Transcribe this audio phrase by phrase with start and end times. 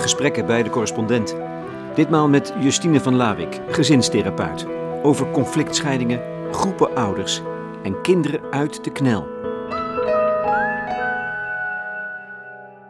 [0.00, 1.36] gesprekken bij de correspondent.
[1.94, 4.66] Ditmaal met Justine van Lawik, gezinstherapeut.
[5.02, 6.20] Over conflictscheidingen,
[6.50, 7.42] groepen ouders
[7.82, 9.26] en kinderen uit de knel.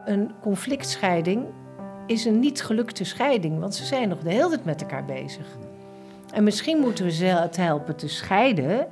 [0.04, 1.44] Een conflictscheiding
[2.06, 5.46] is een niet gelukte scheiding, want ze zijn nog de hele tijd met elkaar bezig.
[6.32, 8.86] En misschien moeten we ze het helpen te scheiden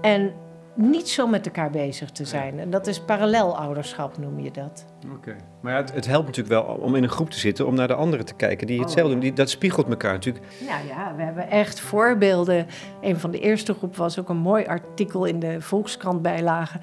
[0.00, 0.32] en
[0.80, 2.58] niet zo met elkaar bezig te zijn.
[2.58, 4.84] En dat is parallelouderschap, noem je dat.
[5.14, 5.36] Oké.
[5.60, 7.88] Maar ja, het, het, helpt natuurlijk wel om in een groep te zitten, om naar
[7.88, 9.20] de anderen te kijken die hetzelfde doen.
[9.20, 10.44] Die, dat spiegelt elkaar natuurlijk.
[10.66, 12.66] Ja, ja, we hebben echt voorbeelden.
[13.00, 16.80] Een van de eerste groep was ook een mooi artikel in de Volkskrant bijlagen,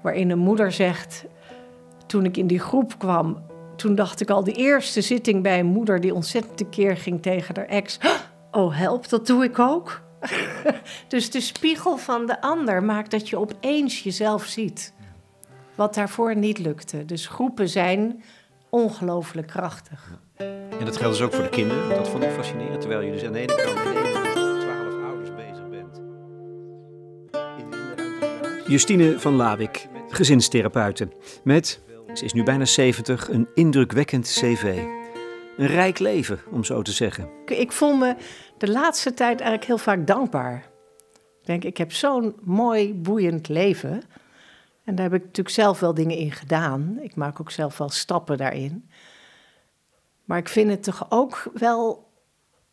[0.00, 1.24] waarin een moeder zegt,
[2.06, 3.42] toen ik in die groep kwam,
[3.76, 7.54] toen dacht ik al, de eerste zitting bij een moeder die ontzettend tekeer ging tegen
[7.56, 7.98] haar ex.
[8.50, 10.05] Oh, help, dat doe ik ook.
[11.08, 14.94] dus de spiegel van de ander maakt dat je opeens jezelf ziet.
[15.74, 17.04] Wat daarvoor niet lukte.
[17.04, 18.22] Dus groepen zijn
[18.68, 20.18] ongelooflijk krachtig.
[20.78, 21.88] En dat geldt dus ook voor de kinderen.
[21.88, 22.80] Dat vond ik fascinerend.
[22.80, 23.94] Terwijl je dus aan de ene kant met
[24.60, 26.00] twaalf ouders bezig bent.
[28.66, 31.08] Justine van Lawik, gezinstherapeute.
[31.44, 31.80] Met,
[32.12, 34.95] ze is nu bijna 70, een indrukwekkend cv.
[35.56, 37.28] Een rijk leven, om zo te zeggen.
[37.46, 38.16] Ik voel me
[38.58, 40.56] de laatste tijd eigenlijk heel vaak dankbaar.
[41.40, 44.02] Ik denk, ik heb zo'n mooi, boeiend leven.
[44.84, 46.98] En daar heb ik natuurlijk zelf wel dingen in gedaan.
[47.00, 48.90] Ik maak ook zelf wel stappen daarin.
[50.24, 52.10] Maar ik vind het toch ook wel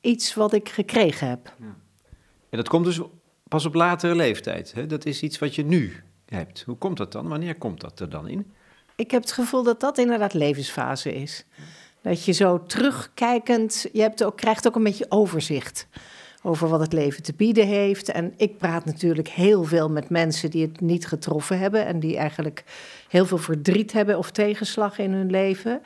[0.01, 1.53] iets wat ik gekregen heb.
[1.59, 1.75] Ja.
[2.49, 3.01] En dat komt dus
[3.47, 4.73] pas op latere leeftijd.
[4.73, 4.85] Hè?
[4.85, 6.63] Dat is iets wat je nu hebt.
[6.65, 7.27] Hoe komt dat dan?
[7.27, 8.53] Wanneer komt dat er dan in?
[8.95, 11.45] Ik heb het gevoel dat dat inderdaad levensfase is.
[12.03, 15.87] Dat je zo terugkijkend, je hebt ook, krijgt ook een beetje overzicht
[16.41, 18.11] over wat het leven te bieden heeft.
[18.11, 22.17] En ik praat natuurlijk heel veel met mensen die het niet getroffen hebben en die
[22.17, 22.63] eigenlijk
[23.09, 25.81] heel veel verdriet hebben of tegenslag in hun leven.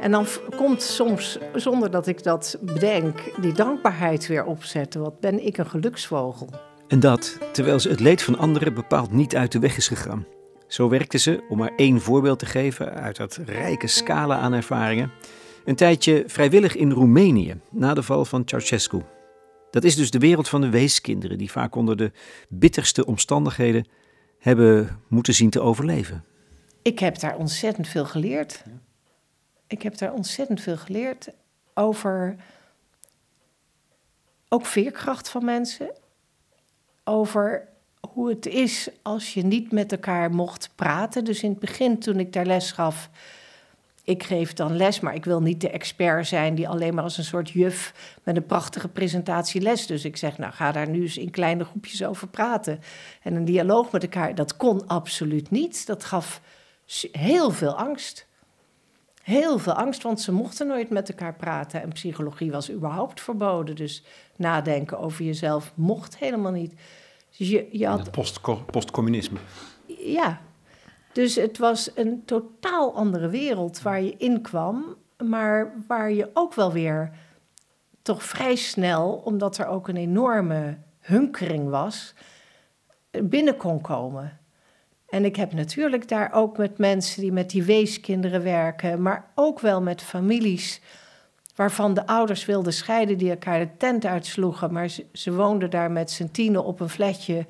[0.00, 0.26] En dan
[0.56, 5.00] komt soms, zonder dat ik dat bedenk, die dankbaarheid weer opzetten.
[5.00, 6.48] Wat ben ik een geluksvogel.
[6.88, 10.26] En dat terwijl ze het leed van anderen bepaald niet uit de weg is gegaan.
[10.66, 15.12] Zo werkte ze, om maar één voorbeeld te geven uit dat rijke scala aan ervaringen,
[15.66, 19.02] een tijdje vrijwillig in Roemenië na de val van Ceausescu.
[19.70, 22.12] Dat is dus de wereld van de weeskinderen die vaak onder de
[22.48, 23.86] bitterste omstandigheden
[24.38, 26.24] hebben moeten zien te overleven.
[26.82, 28.64] Ik heb daar ontzettend veel geleerd.
[29.66, 31.28] Ik heb daar ontzettend veel geleerd
[31.74, 32.36] over
[34.48, 35.90] ook veerkracht van mensen,
[37.04, 37.68] over
[38.00, 41.24] hoe het is als je niet met elkaar mocht praten.
[41.24, 43.10] Dus in het begin, toen ik daar les gaf,
[44.06, 47.18] ik geef dan les, maar ik wil niet de expert zijn die alleen maar als
[47.18, 49.86] een soort juf met een prachtige presentatie les.
[49.86, 52.80] Dus ik zeg, nou ga daar nu eens in kleine groepjes over praten.
[53.22, 55.86] En een dialoog met elkaar, dat kon absoluut niet.
[55.86, 56.40] Dat gaf
[57.12, 58.26] heel veel angst.
[59.22, 61.82] Heel veel angst, want ze mochten nooit met elkaar praten.
[61.82, 63.76] En psychologie was überhaupt verboden.
[63.76, 64.04] Dus
[64.36, 66.74] nadenken over jezelf mocht helemaal niet.
[67.36, 68.10] Dus je, je had...
[68.70, 69.38] Postcommunisme.
[69.86, 70.40] ja,
[71.16, 76.54] dus het was een totaal andere wereld waar je in kwam, maar waar je ook
[76.54, 77.10] wel weer
[78.02, 82.14] toch vrij snel, omdat er ook een enorme hunkering was,
[83.22, 84.38] binnen kon komen.
[85.08, 89.60] En ik heb natuurlijk daar ook met mensen die met die weeskinderen werken, maar ook
[89.60, 90.80] wel met families
[91.54, 96.10] waarvan de ouders wilden scheiden, die elkaar de tent uitsloegen, maar ze, woonden daar met
[96.10, 97.46] z'n tienen op een flatje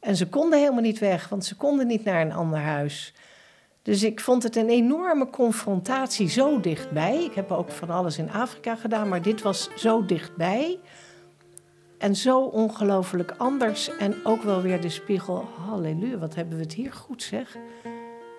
[0.00, 3.14] en ze konden helemaal niet weg, want ze konden niet naar een ander huis.
[3.82, 7.24] Dus ik vond het een enorme confrontatie zo dichtbij.
[7.24, 10.78] Ik heb ook van alles in Afrika gedaan, maar dit was zo dichtbij.
[11.98, 13.96] En zo ongelooflijk anders.
[13.96, 15.48] En ook wel weer de spiegel.
[15.68, 17.56] Halleluja, wat hebben we het hier goed zeg.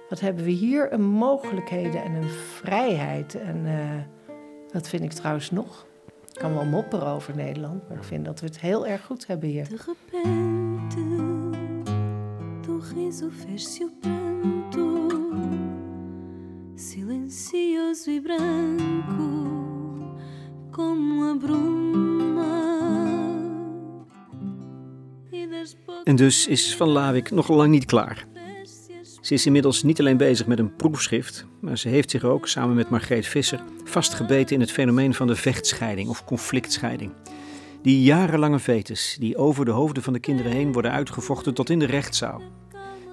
[0.10, 3.36] Wat hebben we hier een mogelijkheden en een vrijheid.
[3.36, 4.34] En uh,
[4.72, 5.86] dat vind ik trouwens nog.
[6.34, 9.28] Ik kan wel mopperen over Nederland, maar ik vind dat we het heel erg goed
[9.28, 9.68] hebben hier.
[10.90, 11.11] De
[12.82, 14.82] fez-se o pranto,
[18.08, 18.22] e
[20.72, 22.62] como bruma.
[26.04, 28.26] En dus is Van Lawik nog lang niet klaar.
[29.22, 32.76] Ze is inmiddels niet alleen bezig met een proefschrift, maar ze heeft zich ook samen
[32.76, 37.12] met Margreet Visser vastgebeten in het fenomeen van de vechtscheiding of conflictscheiding.
[37.82, 41.80] Die jarenlange vetes die over de hoofden van de kinderen heen worden uitgevochten tot in
[41.80, 42.42] de rechtszaal.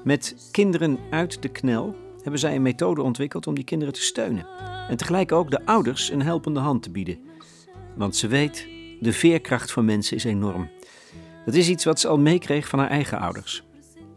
[0.05, 4.47] Met kinderen uit de knel hebben zij een methode ontwikkeld om die kinderen te steunen.
[4.89, 7.19] En tegelijk ook de ouders een helpende hand te bieden.
[7.95, 8.67] Want ze weet,
[9.00, 10.71] de veerkracht van mensen is enorm.
[11.45, 13.62] Dat is iets wat ze al meekreeg van haar eigen ouders.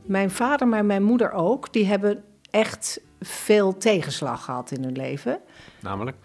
[0.06, 5.40] Mijn vader, maar mijn moeder ook, die hebben echt veel tegenslag gehad in hun leven.
[5.80, 6.18] Namelijk?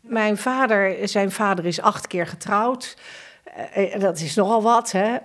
[0.00, 2.96] Mijn vader, zijn vader is acht keer getrouwd.
[3.76, 5.16] Uh, dat is nogal wat, hè,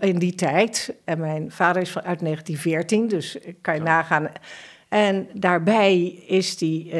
[0.00, 0.94] in die tijd.
[1.04, 4.30] En mijn vader is uit 1914, dus kan je nagaan
[4.94, 6.92] en daarbij is die, uh,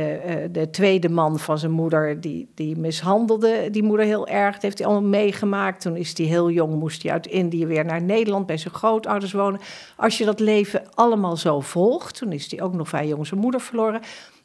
[0.50, 4.52] de tweede man van zijn moeder, die, die mishandelde die moeder heel erg.
[4.52, 5.80] Dat heeft hij allemaal meegemaakt.
[5.80, 9.32] Toen is hij heel jong, moest hij uit Indië weer naar Nederland bij zijn grootouders
[9.32, 9.60] wonen.
[9.96, 13.40] Als je dat leven allemaal zo volgt, toen is hij ook nog vrij jong zijn
[13.40, 14.00] moeder verloren.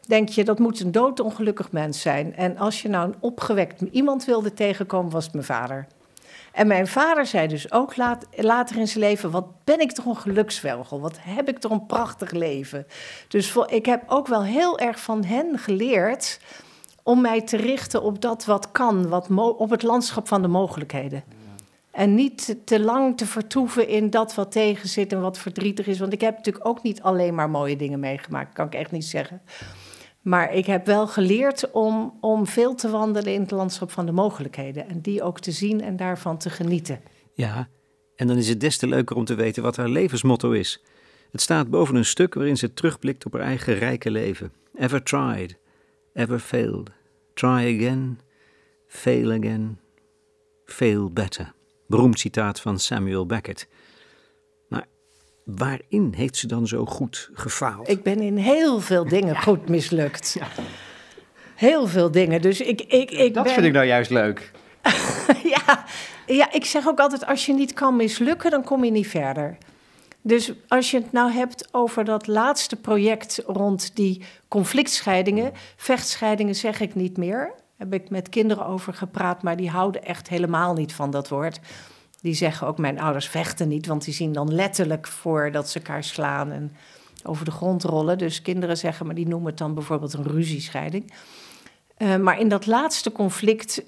[0.08, 2.36] Denk je, dat moet een doodongelukkig mens zijn.
[2.36, 5.88] En als je nou een opgewekt iemand wilde tegenkomen, was het mijn vader.
[6.60, 7.96] En mijn vader zei dus ook
[8.36, 11.00] later in zijn leven: Wat ben ik toch een geluksvelgel?
[11.00, 12.88] Wat heb ik toch een prachtig leven?
[13.28, 16.40] Dus ik heb ook wel heel erg van hen geleerd
[17.04, 19.28] om mij te richten op dat wat kan, wat
[19.58, 21.24] op het landschap van de mogelijkheden.
[21.92, 26.00] En niet te lang te vertoeven in dat wat tegen zit en wat verdrietig is.
[26.00, 29.06] Want ik heb natuurlijk ook niet alleen maar mooie dingen meegemaakt, kan ik echt niet
[29.06, 29.42] zeggen.
[30.22, 34.12] Maar ik heb wel geleerd om, om veel te wandelen in het landschap van de
[34.12, 34.90] mogelijkheden.
[34.90, 37.02] En die ook te zien en daarvan te genieten.
[37.34, 37.70] Ja,
[38.16, 40.84] en dan is het des te leuker om te weten wat haar levensmotto is.
[41.32, 44.52] Het staat boven een stuk waarin ze terugblikt op haar eigen rijke leven.
[44.76, 45.58] Ever tried,
[46.14, 46.90] ever failed.
[47.34, 48.20] Try again,
[48.88, 49.80] fail again,
[50.66, 51.54] fail better.
[51.88, 53.68] Beroemd citaat van Samuel Beckett.
[55.56, 57.90] Waarin heeft ze dan zo goed gefaald?
[57.90, 60.36] Ik ben in heel veel dingen goed mislukt.
[60.40, 60.48] Ja.
[61.56, 62.42] Heel veel dingen.
[62.42, 64.52] Dus ik, ik, ik dat vind ik nou juist leuk.
[65.56, 65.86] ja,
[66.26, 69.58] ja, ik zeg ook altijd: als je niet kan mislukken, dan kom je niet verder.
[70.22, 76.80] Dus als je het nou hebt over dat laatste project rond die conflictscheidingen, vechtscheidingen zeg
[76.80, 77.54] ik niet meer.
[77.78, 81.60] Heb ik met kinderen over gepraat, maar die houden echt helemaal niet van dat woord.
[82.22, 85.80] Die zeggen ook, mijn ouders vechten niet, want die zien dan letterlijk voor dat ze
[85.80, 86.76] elkaar slaan en
[87.24, 88.18] over de grond rollen.
[88.18, 91.14] Dus kinderen zeggen, maar die noemen het dan bijvoorbeeld een ruziescheiding.
[91.98, 93.84] Uh, maar in dat laatste conflict,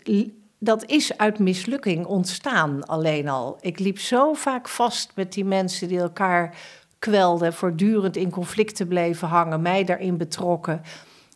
[0.59, 3.57] dat is uit mislukking ontstaan alleen al.
[3.61, 6.55] Ik liep zo vaak vast met die mensen die elkaar
[6.99, 10.81] kwelden, voortdurend in conflicten bleven hangen, mij daarin betrokken.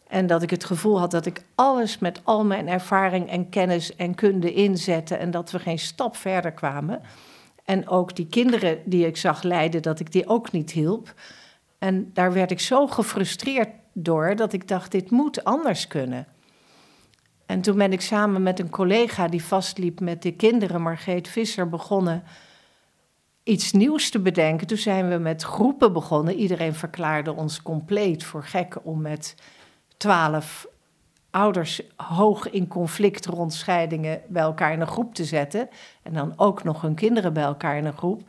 [0.07, 3.95] En dat ik het gevoel had dat ik alles met al mijn ervaring en kennis
[3.95, 7.01] en kunde inzette en dat we geen stap verder kwamen.
[7.63, 11.13] En ook die kinderen die ik zag lijden, dat ik die ook niet hielp.
[11.77, 16.27] En daar werd ik zo gefrustreerd door dat ik dacht, dit moet anders kunnen.
[17.45, 21.69] En toen ben ik samen met een collega die vastliep met de kinderen, Margreet Visser,
[21.69, 22.23] begonnen
[23.43, 24.67] iets nieuws te bedenken.
[24.67, 26.35] Toen zijn we met groepen begonnen.
[26.35, 29.35] Iedereen verklaarde ons compleet voor gek om met
[29.97, 30.67] twaalf
[31.31, 35.69] ouders hoog in conflict rond scheidingen bij elkaar in een groep te zetten.
[36.03, 38.21] En dan ook nog hun kinderen bij elkaar in een groep.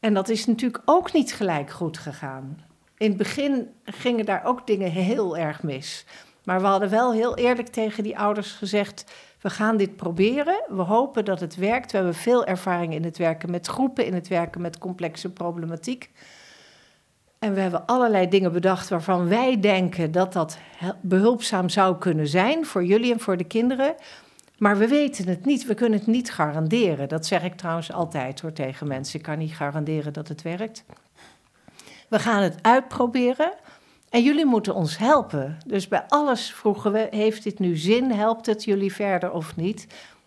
[0.00, 2.60] En dat is natuurlijk ook niet gelijk goed gegaan.
[2.96, 6.04] In het begin gingen daar ook dingen heel erg mis.
[6.44, 9.04] Maar we hadden wel heel eerlijk tegen die ouders gezegd:
[9.40, 10.62] we gaan dit proberen.
[10.68, 11.90] We hopen dat het werkt.
[11.90, 16.10] We hebben veel ervaring in het werken met groepen, in het werken met complexe problematiek.
[17.38, 20.58] En we hebben allerlei dingen bedacht waarvan wij denken dat dat
[21.00, 23.94] behulpzaam zou kunnen zijn voor jullie en voor de kinderen.
[24.58, 27.08] Maar we weten het niet, we kunnen het niet garanderen.
[27.08, 29.18] Dat zeg ik trouwens altijd hoor tegen mensen.
[29.18, 30.84] Ik kan niet garanderen dat het werkt.
[32.08, 33.52] We gaan het uitproberen
[34.10, 35.58] en jullie moeten ons helpen.
[35.66, 38.10] Dus bij alles vroegen we, heeft dit nu zin?
[38.10, 39.86] Helpt het jullie verder of niet?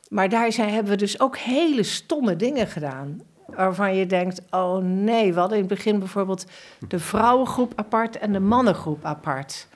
[0.10, 3.22] Maar daar zijn, hebben we dus ook hele stomme dingen gedaan
[3.56, 6.46] waarvan je denkt: oh nee, we hadden in het begin bijvoorbeeld
[6.88, 9.68] de vrouwengroep apart en de mannengroep apart.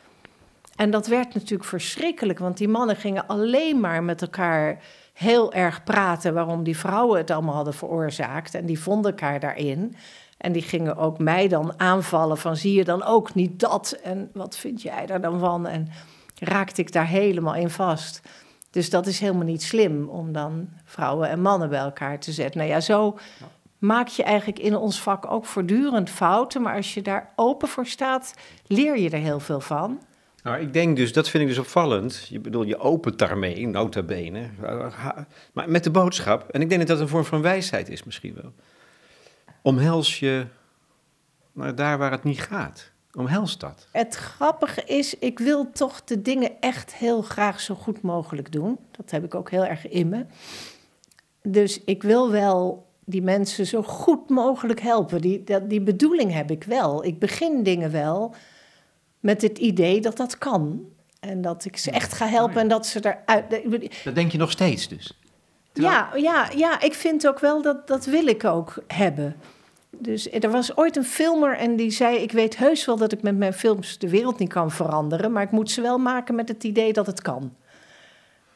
[0.75, 4.77] En dat werd natuurlijk verschrikkelijk, want die mannen gingen alleen maar met elkaar
[5.13, 8.55] heel erg praten waarom die vrouwen het allemaal hadden veroorzaakt.
[8.55, 9.96] En die vonden elkaar daarin.
[10.38, 13.98] En die gingen ook mij dan aanvallen van zie je dan ook niet dat?
[14.03, 15.67] En wat vind jij daar dan van?
[15.67, 15.88] En
[16.39, 18.22] raakte ik daar helemaal in vast.
[18.70, 22.60] Dus dat is helemaal niet slim om dan vrouwen en mannen bij elkaar te zetten.
[22.60, 23.17] Nou ja, zo
[23.86, 26.62] maak je eigenlijk in ons vak ook voortdurend fouten.
[26.62, 28.34] Maar als je daar open voor staat,
[28.68, 30.01] leer je er heel veel van.
[30.44, 32.27] Nou, ik denk dus, dat vind ik dus opvallend.
[32.30, 34.50] Je bedoel, je opent daarmee, nota bene.
[35.54, 38.34] Maar met de boodschap, en ik denk dat dat een vorm van wijsheid is misschien
[38.42, 38.54] wel.
[39.62, 40.46] Omhels je
[41.75, 42.92] daar waar het niet gaat.
[43.13, 43.88] Omhels dat.
[43.92, 48.80] Het grappige is, ik wil toch de dingen echt heel graag zo goed mogelijk doen.
[48.92, 50.25] Dat heb ik ook heel erg in me.
[51.42, 55.22] Dus ik wil wel die mensen zo goed mogelijk helpen.
[55.22, 57.06] Die, dat, die bedoeling heb ik wel.
[57.06, 58.36] Ik begin dingen wel
[59.20, 60.82] met het idee dat dat kan.
[61.20, 64.04] En dat ik ze echt ga helpen en dat ze eruit.
[64.04, 65.20] Dat denk je nog steeds dus?
[65.74, 69.36] Ja, ja, ja, ik vind ook wel dat dat wil ik ook hebben.
[69.90, 73.22] Dus er was ooit een filmer en die zei: Ik weet heus wel dat ik
[73.22, 76.48] met mijn films de wereld niet kan veranderen, maar ik moet ze wel maken met
[76.48, 77.54] het idee dat het kan.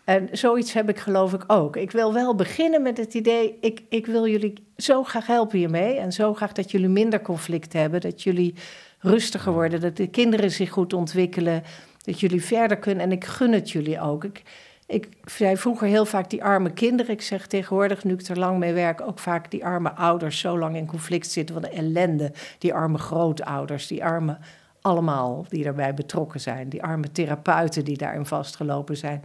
[0.09, 1.75] En zoiets heb ik geloof ik ook.
[1.75, 5.97] Ik wil wel beginnen met het idee, ik, ik wil jullie zo graag helpen hiermee.
[5.97, 8.55] En zo graag dat jullie minder conflict hebben, dat jullie
[8.99, 11.63] rustiger worden, dat de kinderen zich goed ontwikkelen,
[12.03, 13.03] dat jullie verder kunnen.
[13.03, 14.23] En ik gun het jullie ook.
[14.23, 14.43] Ik,
[14.87, 17.11] ik zei vroeger heel vaak die arme kinderen.
[17.11, 20.57] Ik zeg tegenwoordig, nu ik er lang mee werk, ook vaak die arme ouders zo
[20.57, 21.55] lang in conflict zitten.
[21.55, 24.37] van de ellende, die arme grootouders, die arme
[24.81, 26.69] allemaal die daarbij betrokken zijn.
[26.69, 29.23] Die arme therapeuten die daarin vastgelopen zijn.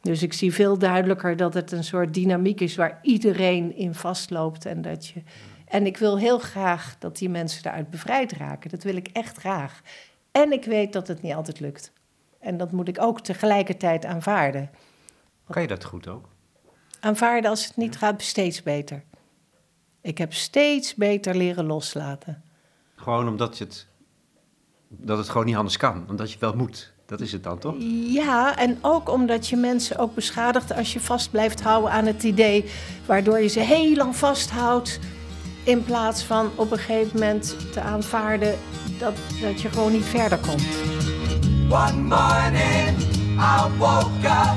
[0.00, 4.66] Dus ik zie veel duidelijker dat het een soort dynamiek is waar iedereen in vastloopt.
[4.66, 5.22] En, dat je,
[5.64, 8.70] en ik wil heel graag dat die mensen daaruit bevrijd raken.
[8.70, 9.80] Dat wil ik echt graag.
[10.32, 11.92] En ik weet dat het niet altijd lukt.
[12.40, 14.70] En dat moet ik ook tegelijkertijd aanvaarden.
[15.50, 16.28] Kan je dat goed ook?
[17.00, 19.04] Aanvaarden als het niet gaat, steeds beter.
[20.00, 22.42] Ik heb steeds beter leren loslaten.
[22.96, 23.86] Gewoon omdat je het,
[24.88, 26.92] dat het gewoon niet anders kan, omdat je wel moet.
[27.08, 27.74] Dat is het dan, toch?
[28.12, 32.22] Ja, en ook omdat je mensen ook beschadigt als je vast blijft houden aan het
[32.22, 32.64] idee,
[33.06, 34.98] waardoor je ze heel lang vasthoudt,
[35.64, 38.58] in plaats van op een gegeven moment te aanvaarden
[38.98, 40.66] dat, dat je gewoon niet verder komt.
[41.70, 42.98] One morning
[43.38, 44.56] I woke up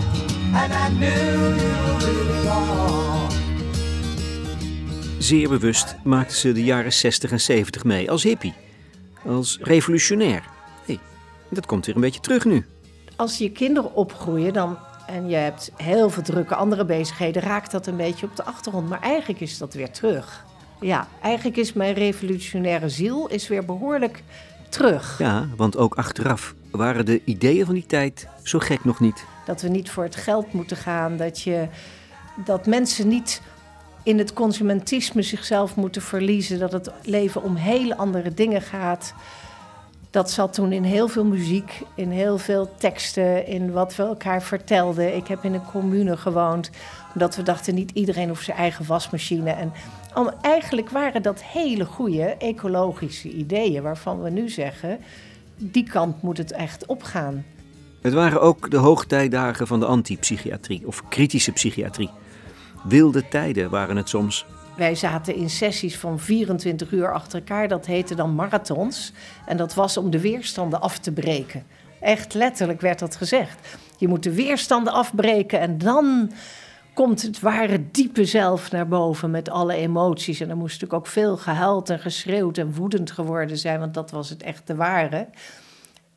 [0.54, 1.60] and I knew
[5.18, 8.54] Zeer bewust maakte ze de jaren 60 en 70 mee als hippie,
[9.26, 10.60] als revolutionair.
[11.52, 12.66] Dat komt weer een beetje terug nu.
[13.16, 14.78] Als je kinderen opgroeien dan,
[15.08, 18.90] en je hebt heel veel drukke andere bezigheden, raakt dat een beetje op de achtergrond.
[18.90, 20.46] Maar eigenlijk is dat weer terug.
[20.80, 24.24] Ja, eigenlijk is mijn revolutionaire ziel is weer behoorlijk
[24.70, 25.16] terug.
[25.20, 29.26] Ja, want ook achteraf waren de ideeën van die tijd zo gek nog niet.
[29.46, 31.68] Dat we niet voor het geld moeten gaan, dat, je,
[32.46, 33.42] dat mensen niet
[34.04, 39.14] in het consumentisme zichzelf moeten verliezen, dat het leven om hele andere dingen gaat.
[40.12, 44.42] Dat zat toen in heel veel muziek, in heel veel teksten, in wat we elkaar
[44.42, 45.16] vertelden.
[45.16, 46.70] Ik heb in een commune gewoond,
[47.14, 49.50] omdat we dachten niet iedereen hoeft zijn eigen wasmachine.
[49.52, 49.74] En
[50.42, 55.00] eigenlijk waren dat hele goede ecologische ideeën, waarvan we nu zeggen,
[55.58, 57.46] die kant moet het echt opgaan.
[58.02, 62.10] Het waren ook de hoogtijdagen van de antipsychiatrie of kritische psychiatrie.
[62.84, 64.46] Wilde tijden waren het soms.
[64.82, 67.68] Wij zaten in sessies van 24 uur achter elkaar.
[67.68, 69.12] Dat heette dan marathons.
[69.46, 71.64] En dat was om de weerstanden af te breken.
[72.00, 73.78] Echt letterlijk werd dat gezegd.
[73.98, 76.32] Je moet de weerstanden afbreken en dan
[76.94, 80.40] komt het ware diepe zelf naar boven met alle emoties.
[80.40, 84.12] En er moest natuurlijk ook veel gehuild en geschreeuwd en woedend geworden zijn, want dat
[84.12, 85.28] was het echte ware.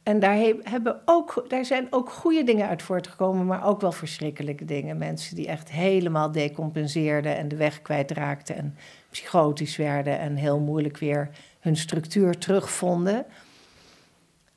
[0.05, 4.65] En daar, hebben ook, daar zijn ook goede dingen uit voortgekomen, maar ook wel verschrikkelijke
[4.65, 4.99] dingen.
[4.99, 8.77] Mensen die echt helemaal decompenseerden en de weg kwijtraakten en
[9.11, 11.31] psychotisch werden en heel moeilijk weer
[11.61, 13.27] hun structuur terugvonden.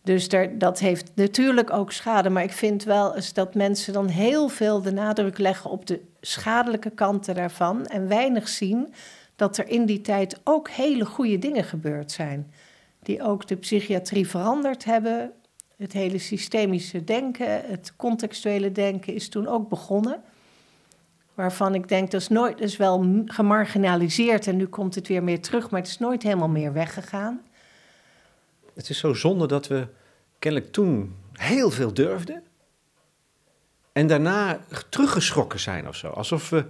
[0.07, 2.29] Dus daar, dat heeft natuurlijk ook schade.
[2.29, 6.01] Maar ik vind wel eens dat mensen dan heel veel de nadruk leggen op de
[6.21, 7.85] schadelijke kanten daarvan.
[7.85, 8.93] En weinig zien
[9.35, 12.51] dat er in die tijd ook hele goede dingen gebeurd zijn.
[13.03, 15.31] Die ook de psychiatrie veranderd hebben.
[15.77, 20.23] Het hele systemische denken, het contextuele denken is toen ook begonnen.
[21.33, 25.23] Waarvan ik denk, dat is nooit, dat is wel gemarginaliseerd en nu komt het weer
[25.23, 27.41] meer terug, maar het is nooit helemaal meer weggegaan.
[28.73, 29.87] Het is zo zonde dat we
[30.39, 32.43] kennelijk toen heel veel durfden.
[33.91, 36.07] En daarna teruggeschrokken zijn of zo.
[36.07, 36.65] Alsof we,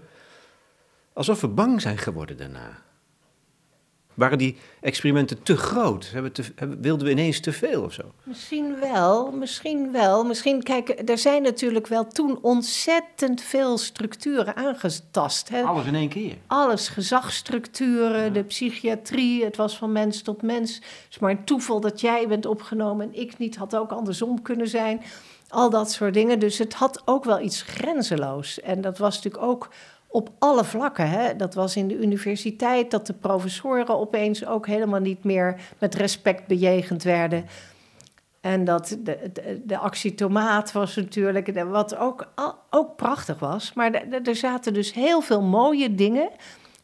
[1.13, 2.81] alsof we bang zijn geworden daarna.
[4.17, 6.09] Waren die experimenten te groot?
[6.13, 6.43] Hebben te,
[6.79, 8.03] wilden we ineens te veel of zo?
[8.23, 10.23] Misschien wel, misschien wel.
[10.23, 15.49] Misschien, kijk, er zijn natuurlijk wel toen ontzettend veel structuren aangetast.
[15.49, 15.61] Hè?
[15.61, 16.35] Alles in één keer.
[16.47, 20.75] Alles, gezagsstructuren, de psychiatrie, het was van mens tot mens.
[20.75, 24.41] Het is maar een toeval dat jij bent opgenomen en ik niet, had ook andersom
[24.41, 25.01] kunnen zijn.
[25.49, 26.39] Al dat soort dingen.
[26.39, 28.59] Dus het had ook wel iets grenzeloos.
[28.59, 29.69] En dat was natuurlijk ook
[30.07, 31.09] op alle vlakken.
[31.09, 31.35] Hè?
[31.35, 36.47] Dat was in de universiteit, dat de professoren opeens ook helemaal niet meer met respect
[36.47, 37.45] bejegend werden.
[38.41, 39.31] En dat de,
[39.65, 42.27] de, actie tomaat was natuurlijk, wat ook,
[42.69, 43.73] ook prachtig was.
[43.73, 46.29] Maar er zaten dus heel veel mooie dingen.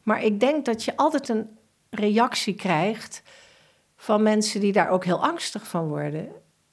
[0.04, 1.58] Maar ik denk dat je altijd een
[1.90, 3.24] reactie krijgt
[3.96, 6.28] van mensen die daar ook heel angstig van worden.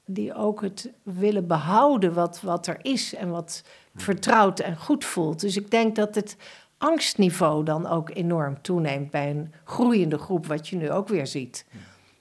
[0.05, 3.63] Die ook het willen behouden wat, wat er is en wat
[3.95, 5.39] vertrouwd en goed voelt.
[5.39, 6.37] Dus ik denk dat het
[6.77, 11.65] angstniveau dan ook enorm toeneemt bij een groeiende groep, wat je nu ook weer ziet.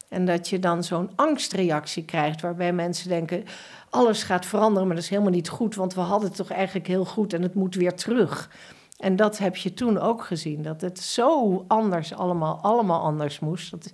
[0.09, 3.45] En dat je dan zo'n angstreactie krijgt, waarbij mensen denken:
[3.91, 6.87] alles gaat veranderen, maar dat is helemaal niet goed, want we hadden het toch eigenlijk
[6.87, 8.51] heel goed en het moet weer terug.
[8.99, 13.71] En dat heb je toen ook gezien, dat het zo anders allemaal, allemaal anders moest.
[13.71, 13.93] Dat,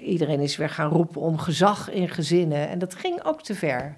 [0.00, 3.96] iedereen is weer gaan roepen om gezag in gezinnen en dat ging ook te ver.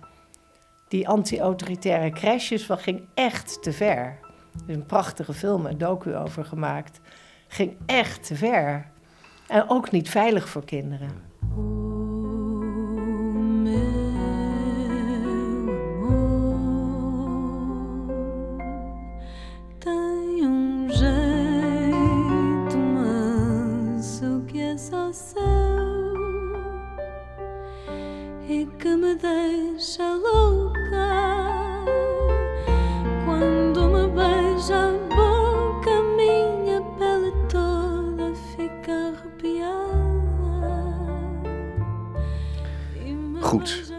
[0.88, 4.18] Die anti-autoritaire crashes, dat ging echt te ver.
[4.54, 7.00] Er is een prachtige film, een docu over gemaakt.
[7.48, 8.90] Ging echt te ver.
[9.46, 11.24] En ook niet veilig voor kinderen.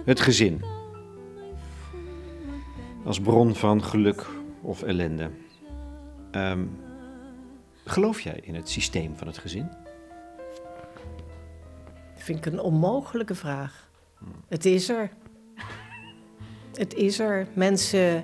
[0.08, 0.64] Het gezin.
[3.06, 4.26] Als bron van geluk
[4.62, 5.30] of ellende.
[6.32, 6.66] Ehm,
[7.86, 9.70] geloof jij in het systeem van het gezin?
[12.14, 13.90] Dat vind ik een onmogelijke vraag.
[14.48, 15.10] Het is er.
[16.74, 17.48] Het is er.
[17.54, 18.24] Mensen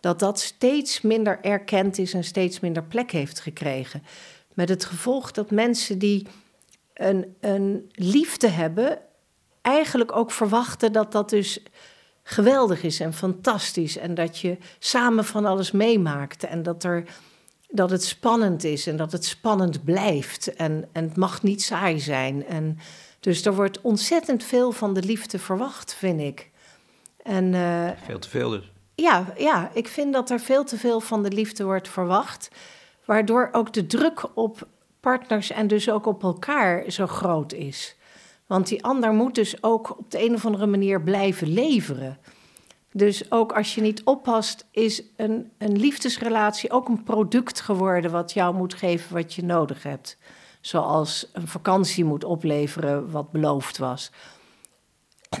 [0.00, 4.02] Dat dat steeds minder erkend is en steeds minder plek heeft gekregen.
[4.54, 6.26] Met het gevolg dat mensen die
[6.94, 8.98] een, een liefde hebben,
[9.62, 11.62] eigenlijk ook verwachten dat dat dus
[12.22, 13.96] geweldig is en fantastisch.
[13.96, 16.44] En dat je samen van alles meemaakt.
[16.44, 17.04] En dat, er,
[17.68, 20.54] dat het spannend is en dat het spannend blijft.
[20.54, 22.46] En, en het mag niet saai zijn.
[22.46, 22.78] En
[23.20, 26.50] dus er wordt ontzettend veel van de liefde verwacht, vind ik.
[27.22, 28.70] En eh, Veel te veel dus.
[29.02, 32.50] Ja, ja, ik vind dat er veel te veel van de liefde wordt verwacht.
[33.04, 34.68] Waardoor ook de druk op
[35.00, 37.96] partners en dus ook op elkaar zo groot is.
[38.46, 42.18] Want die ander moet dus ook op de een of andere manier blijven leveren.
[42.92, 48.32] Dus ook als je niet oppast, is een, een liefdesrelatie ook een product geworden wat
[48.32, 50.16] jou moet geven wat je nodig hebt.
[50.60, 54.10] Zoals een vakantie moet opleveren wat beloofd was.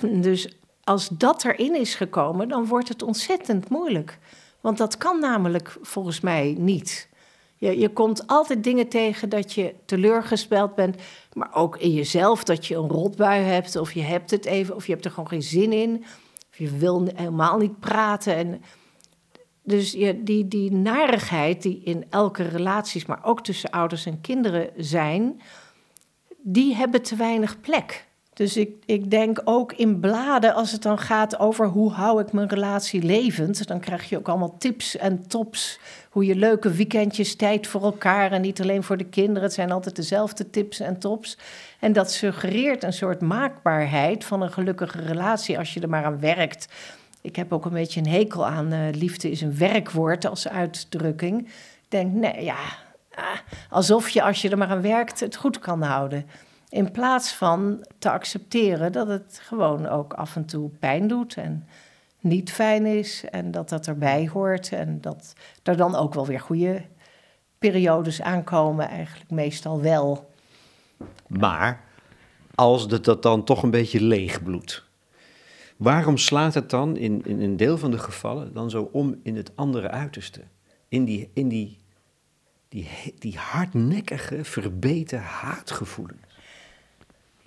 [0.00, 4.18] Dus als dat erin is gekomen, dan wordt het ontzettend moeilijk.
[4.60, 7.08] Want dat kan namelijk volgens mij niet.
[7.56, 10.96] Je, je komt altijd dingen tegen dat je teleurgesteld bent,
[11.32, 14.86] maar ook in jezelf dat je een rotbui hebt, of je hebt het even, of
[14.86, 16.04] je hebt er gewoon geen zin in,
[16.50, 18.36] of je wil helemaal niet praten.
[18.36, 18.62] En
[19.62, 25.40] dus die, die narigheid die in elke relaties, maar ook tussen ouders en kinderen zijn,
[26.36, 28.07] die hebben te weinig plek.
[28.38, 32.32] Dus ik, ik denk ook in bladen, als het dan gaat over hoe hou ik
[32.32, 35.80] mijn relatie levend, dan krijg je ook allemaal tips en tops.
[36.10, 39.42] Hoe je leuke weekendjes tijd voor elkaar en niet alleen voor de kinderen.
[39.42, 41.38] Het zijn altijd dezelfde tips en tops.
[41.80, 46.20] En dat suggereert een soort maakbaarheid van een gelukkige relatie als je er maar aan
[46.20, 46.68] werkt.
[47.20, 51.46] Ik heb ook een beetje een hekel aan eh, liefde is een werkwoord als uitdrukking.
[51.46, 52.58] Ik denk, nee, ja,
[53.14, 53.38] ah,
[53.70, 56.26] alsof je als je er maar aan werkt het goed kan houden.
[56.70, 61.68] In plaats van te accepteren dat het gewoon ook af en toe pijn doet en
[62.20, 66.40] niet fijn is en dat dat erbij hoort en dat er dan ook wel weer
[66.40, 66.84] goede
[67.58, 70.30] periodes aankomen, eigenlijk meestal wel.
[71.26, 71.84] Maar
[72.54, 74.84] als het dat dan toch een beetje leeg bloedt,
[75.76, 79.36] waarom slaat het dan in, in een deel van de gevallen dan zo om in
[79.36, 80.40] het andere uiterste?
[80.88, 81.78] In die, in die,
[82.68, 86.27] die, die hardnekkige, verbeten haatgevoelens.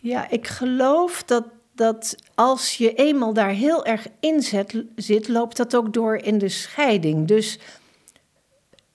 [0.01, 1.43] Ja, ik geloof dat,
[1.75, 6.37] dat als je eenmaal daar heel erg in zet, zit, loopt dat ook door in
[6.37, 7.27] de scheiding.
[7.27, 7.59] Dus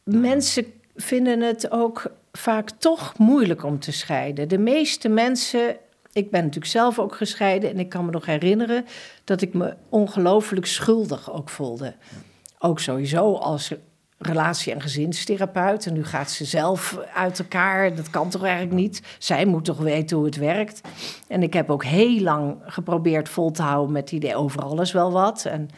[0.05, 0.67] mensen
[0.97, 4.49] vinden het ook vaak toch moeilijk om te scheiden.
[4.49, 5.77] De meeste mensen,
[6.13, 8.85] ik ben natuurlijk zelf ook gescheiden en ik kan me nog herinneren
[9.25, 11.95] dat ik me ongelooflijk schuldig ook voelde.
[12.59, 13.73] Ook sowieso als
[14.19, 15.87] relatie- en gezinstherapeut.
[15.87, 17.95] En nu gaat ze zelf uit elkaar.
[17.95, 19.03] Dat kan toch eigenlijk niet?
[19.19, 20.81] Zij moet toch weten hoe het werkt.
[21.29, 24.93] En ik heb ook heel lang geprobeerd vol te houden met het idee over alles
[24.93, 25.45] wel wat.
[25.45, 25.69] En,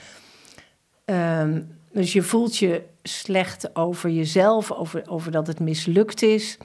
[1.04, 1.60] ehm,
[1.92, 6.58] dus je voelt je slecht over jezelf, over, over dat het mislukt is.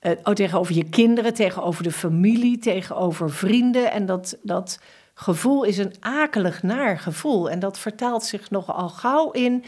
[0.00, 3.92] Eh, oh, tegenover je kinderen, tegenover de familie, tegenover vrienden.
[3.92, 4.80] En dat, dat
[5.14, 7.50] gevoel is een akelig naar gevoel.
[7.50, 9.64] En dat vertaalt zich nogal gauw in.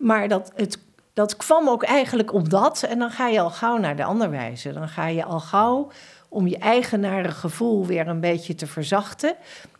[0.00, 0.78] Maar dat, het,
[1.12, 2.82] dat kwam ook eigenlijk omdat.
[2.82, 4.74] En dan ga je al gauw naar de ander wijzen.
[4.74, 5.90] Dan ga je al gauw
[6.28, 9.34] om je eigen nare gevoel weer een beetje te verzachten.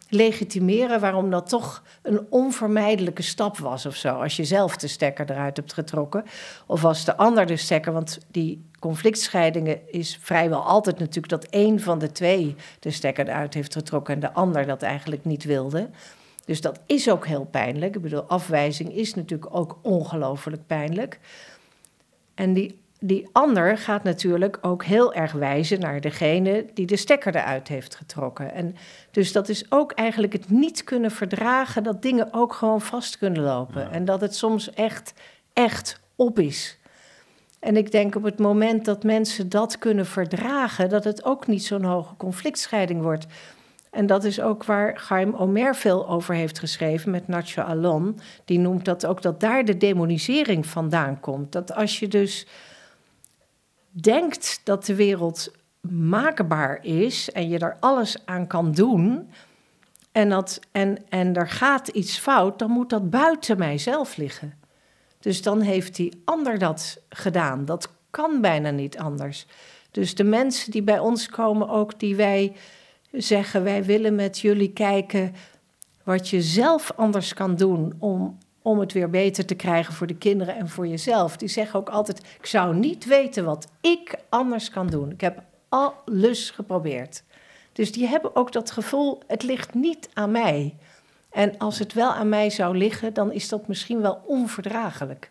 [0.09, 4.15] Legitimeren waarom dat toch een onvermijdelijke stap was of zo.
[4.15, 6.25] Als je zelf de stekker eruit hebt getrokken.
[6.67, 7.93] Of als de ander de stekker.
[7.93, 13.55] Want die conflictscheidingen is vrijwel altijd natuurlijk dat één van de twee de stekker eruit
[13.55, 15.89] heeft getrokken en de ander dat eigenlijk niet wilde.
[16.51, 17.95] Dus dat is ook heel pijnlijk.
[17.95, 21.19] Ik bedoel, afwijzing is natuurlijk ook ongelooflijk pijnlijk.
[22.35, 27.37] En die, die ander gaat natuurlijk ook heel erg wijzen naar degene die de stekker
[27.37, 28.53] eruit heeft getrokken.
[28.55, 28.77] En
[29.11, 33.43] dus dat is ook eigenlijk het niet kunnen verdragen dat dingen ook gewoon vast kunnen
[33.43, 33.91] lopen.
[33.91, 35.15] En dat het soms echt,
[35.53, 36.79] echt op is.
[37.61, 41.65] En ik denk op het moment dat mensen dat kunnen verdragen, dat het ook niet
[41.65, 43.27] zo'n hoge conflictscheiding wordt.
[43.91, 48.19] En dat is ook waar Chaim Omer veel over heeft geschreven met Nacho Alon.
[48.45, 51.53] Die noemt dat ook dat daar de demonisering vandaan komt.
[51.53, 52.47] Dat als je dus
[53.91, 59.31] denkt dat de wereld maakbaar is en je er alles aan kan doen.
[60.13, 64.55] En, dat, en, en er gaat iets fout, dan moet dat buiten mijzelf liggen.
[65.21, 67.65] Dus dan heeft die ander dat gedaan.
[67.65, 69.47] Dat kan bijna niet anders.
[69.91, 72.53] Dus de mensen die bij ons komen, ook die wij
[73.13, 75.35] zeggen: wij willen met jullie kijken
[76.05, 80.17] wat je zelf anders kan doen om, om het weer beter te krijgen voor de
[80.17, 81.37] kinderen en voor jezelf.
[81.37, 85.11] Die zeggen ook altijd: ik zou niet weten wat ik anders kan doen.
[85.11, 87.23] Ik heb alles geprobeerd.
[87.73, 90.77] Dus die hebben ook dat gevoel: het ligt niet aan mij.
[91.31, 95.31] En als het wel aan mij zou liggen, dan is dat misschien wel onverdraaglijk.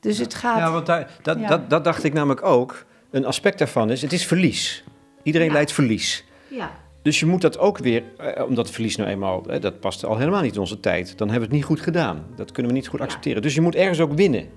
[0.00, 0.58] Dus het gaat.
[0.58, 1.48] Ja, want daar, dat, Ja.
[1.48, 2.84] Dat, dat dacht ik namelijk ook.
[3.10, 4.84] Een aspect daarvan is, het is verlies.
[5.22, 5.52] Iedereen Ja.
[5.52, 6.24] lijdt verlies.
[6.48, 6.70] Ja.
[7.02, 10.16] Dus je moet dat ook weer, eh, omdat het verlies nou eenmaal, dat past al
[10.18, 11.18] helemaal niet in onze tijd.
[11.18, 12.26] Dan hebben we het niet goed gedaan.
[12.36, 13.42] Dat kunnen we niet goed accepteren.
[13.42, 14.48] Dus je moet ergens ook winnen.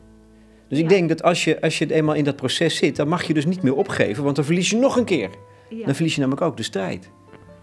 [0.67, 0.89] Dus ik Ja.
[0.89, 3.45] denk dat als je, als je eenmaal in dat proces zit, dan mag je dus
[3.45, 5.29] niet meer opgeven, want dan verlies je nog een keer.
[5.69, 5.85] Ja.
[5.85, 7.09] Dan verlies je namelijk ook de strijd.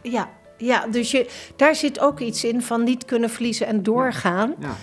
[0.02, 4.54] Ja, ja dus je, daar zit ook iets in van niet kunnen verliezen en doorgaan.
[4.60, 4.74] Ja.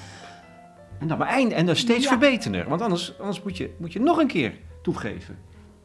[1.00, 2.70] En dan maar eind, en dan steeds verbeteren.
[2.70, 5.38] Want anders, anders moet, je, moet je nog een keer toegeven.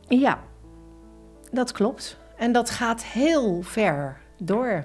[0.09, 0.43] Ja,
[1.53, 2.19] dat klopt.
[2.39, 4.85] En dat gaat heel ver door.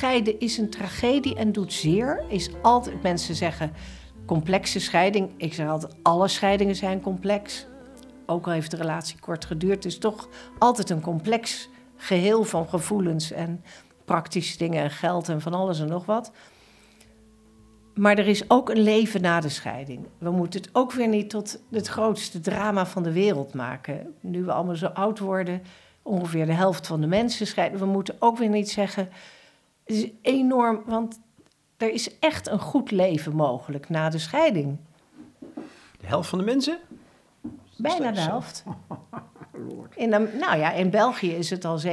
[0.00, 2.24] Scheiden is een tragedie en doet zeer.
[2.28, 3.72] Is altijd, mensen zeggen
[4.26, 5.30] complexe scheiding.
[5.36, 7.66] Ik zeg altijd, alle scheidingen zijn complex.
[8.26, 9.84] Ook al heeft de relatie kort geduurd.
[9.84, 13.64] Is toch altijd een complex geheel van gevoelens en
[14.04, 16.32] praktische dingen en geld en van alles en nog wat.
[17.94, 20.06] Maar er is ook een leven na de scheiding.
[20.18, 24.14] We moeten het ook weer niet tot het grootste drama van de wereld maken.
[24.20, 25.62] Nu we allemaal zo oud worden,
[26.02, 27.78] ongeveer de helft van de mensen scheiden.
[27.78, 29.08] We moeten ook weer niet zeggen,
[29.90, 31.20] is enorm, want
[31.76, 34.78] er is echt een goed leven mogelijk na de scheiding.
[36.00, 36.78] De helft van de mensen?
[37.76, 38.64] Bijna de helft.
[39.94, 41.84] In, nou ja, in België is het al 57%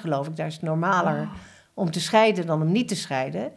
[0.00, 0.36] geloof ik.
[0.36, 1.28] Daar is het normaler
[1.74, 3.52] om te scheiden dan om niet te scheiden.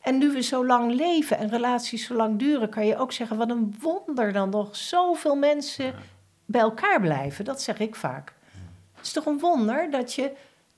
[0.00, 3.36] En nu we zo lang leven en relaties zo lang duren, kan je ook zeggen:
[3.36, 5.94] wat een wonder dan nog zoveel mensen
[6.44, 7.44] bij elkaar blijven.
[7.44, 8.34] Dat zeg ik vaak.
[8.94, 10.32] Het is toch een wonder dat je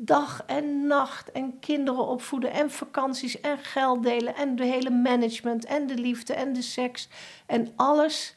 [0.05, 5.65] dag en nacht en kinderen opvoeden en vakanties en geld delen en de hele management
[5.65, 7.09] en de liefde en de seks
[7.47, 8.35] en alles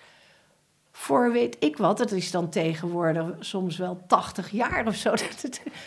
[0.92, 1.98] voor weet ik wat.
[1.98, 5.12] Dat is dan tegenwoordig soms wel 80 jaar of zo.
[5.36, 5.42] Het,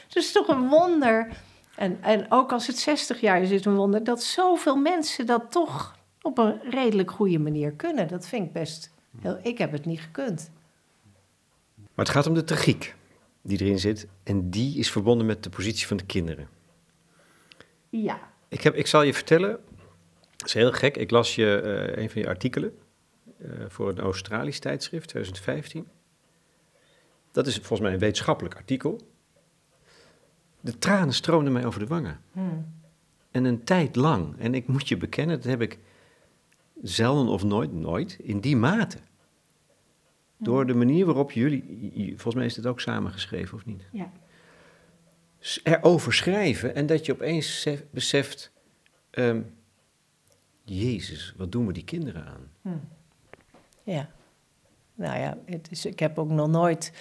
[0.06, 1.28] het is toch een wonder.
[1.76, 5.26] En, en ook als het 60 jaar is, is het een wonder dat zoveel mensen
[5.26, 8.08] dat toch op een redelijk goede manier kunnen.
[8.08, 8.90] Dat vind ik best.
[9.20, 10.50] Heel, ik heb het niet gekund.
[11.74, 12.96] Maar het gaat om de tragiek
[13.42, 14.06] die erin zit.
[14.22, 16.48] En die is verbonden met de positie van de kinderen.
[17.88, 18.32] Ja.
[18.48, 19.58] Ik, heb, ik zal je vertellen.
[20.36, 20.96] Dat is heel gek.
[20.96, 22.78] Ik las je eh, een van je artikelen
[23.38, 25.88] eh, voor een Australisch tijdschrift, 2015.
[27.32, 29.00] Dat is volgens mij een wetenschappelijk artikel.
[30.60, 32.20] De tranen stroomden mij over de wangen.
[33.30, 34.38] En een tijd lang.
[34.38, 35.78] En ik moet je bekennen, dat heb ik
[36.82, 38.98] zelden of nooit, nooit, in die mate.
[40.38, 43.82] Door de manier waarop jullie, volgens mij is het ook samengeschreven of niet?
[43.92, 44.10] Ja.
[45.62, 48.52] Erover schrijven en dat je opeens sef- beseft,
[49.10, 49.40] ehm,
[50.64, 52.50] Jezus, wat doen we die kinderen aan?
[53.82, 54.08] Ja.
[54.94, 56.92] Nou ja, het is, ik heb ook nog nooit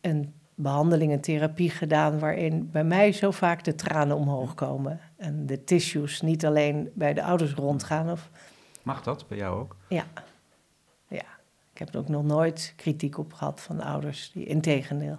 [0.00, 5.00] een behandeling, een therapie gedaan waarin bij mij zo vaak de tranen omhoog komen.
[5.16, 8.10] En de tissues niet alleen bij de ouders rondgaan.
[8.10, 8.30] Of,
[8.82, 9.76] Mag dat bij jou ook?
[9.88, 10.04] ja.
[11.74, 14.30] Ik heb er ook nog nooit kritiek op gehad van de ouders.
[14.32, 15.18] Die, integendeel.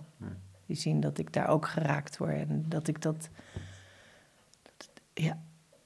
[0.65, 3.29] Die zien dat ik daar ook geraakt word en dat ik dat...
[4.77, 5.41] dat- ja.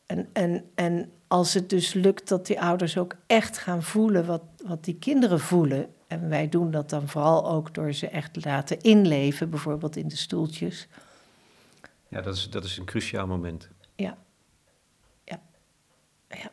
[0.06, 4.42] En, en, en als het dus lukt dat die ouders ook echt gaan voelen wat,
[4.66, 5.94] wat die kinderen voelen...
[6.08, 10.08] en wij doen dat dan vooral ook door ze echt te laten inleven, bijvoorbeeld in
[10.08, 10.88] de stoeltjes...
[12.08, 13.70] Ja, dat is, dat is een cruciaal moment.
[13.96, 14.18] Ja.
[15.24, 15.40] Ja.
[16.30, 16.52] Ja.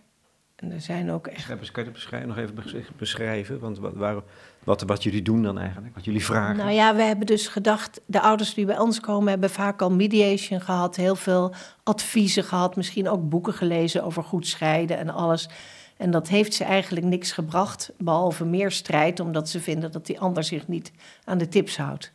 [0.56, 1.46] En er zijn ook echt...
[1.46, 3.58] Kan je het beschrijven, nog even besch- beschrijven?
[3.58, 4.16] Want wat, waar,
[4.64, 5.94] wat, wat jullie doen dan eigenlijk?
[5.94, 6.56] Wat jullie vragen?
[6.56, 9.90] Nou ja, we hebben dus gedacht, de ouders die bij ons komen hebben vaak al
[9.90, 15.48] mediation gehad, heel veel adviezen gehad, misschien ook boeken gelezen over goed scheiden en alles.
[15.96, 20.20] En dat heeft ze eigenlijk niks gebracht, behalve meer strijd, omdat ze vinden dat die
[20.20, 20.92] ander zich niet
[21.24, 22.12] aan de tips houdt.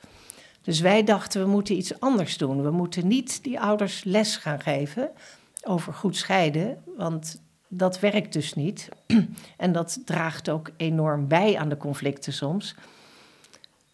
[0.62, 2.63] Dus wij dachten, we moeten iets anders doen.
[2.63, 5.10] We moeten niet die ouders les gaan geven
[5.63, 7.41] over goed scheiden, want
[7.73, 8.89] dat werkt dus niet.
[9.57, 12.75] en dat draagt ook enorm bij aan de conflicten soms.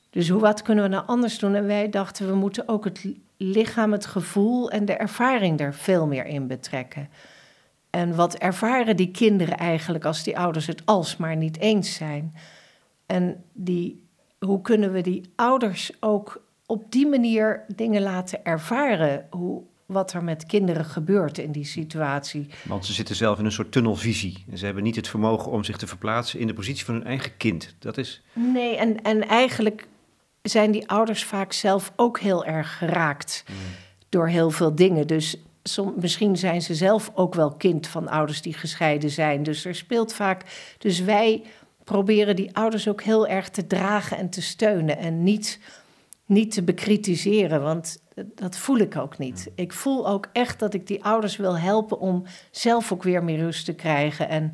[0.09, 1.55] Dus hoe, wat kunnen we nou anders doen?
[1.55, 3.05] En wij dachten, we moeten ook het
[3.37, 7.09] lichaam, het gevoel en de ervaring er veel meer in betrekken.
[7.89, 12.35] En wat ervaren die kinderen eigenlijk als die ouders het alsmaar niet eens zijn?
[13.05, 14.03] En die,
[14.39, 19.27] hoe kunnen we die ouders ook op die manier dingen laten ervaren?
[19.29, 22.47] Hoe, wat er met kinderen gebeurt in die situatie.
[22.63, 24.45] Want ze zitten zelf in een soort tunnelvisie.
[24.51, 27.05] En ze hebben niet het vermogen om zich te verplaatsen in de positie van hun
[27.05, 27.75] eigen kind.
[27.79, 28.21] Dat is...
[28.33, 29.87] Nee, en, en eigenlijk
[30.41, 33.43] zijn die ouders vaak zelf ook heel erg geraakt
[34.09, 35.07] door heel veel dingen.
[35.07, 39.43] Dus som, misschien zijn ze zelf ook wel kind van ouders die gescheiden zijn.
[39.43, 40.43] Dus er speelt vaak.
[40.77, 41.43] Dus wij
[41.83, 45.59] proberen die ouders ook heel erg te dragen en te steunen en niet,
[46.27, 48.01] niet te bekritiseren, want
[48.35, 49.51] dat voel ik ook niet.
[49.55, 53.37] Ik voel ook echt dat ik die ouders wil helpen om zelf ook weer meer
[53.37, 54.53] rust te krijgen en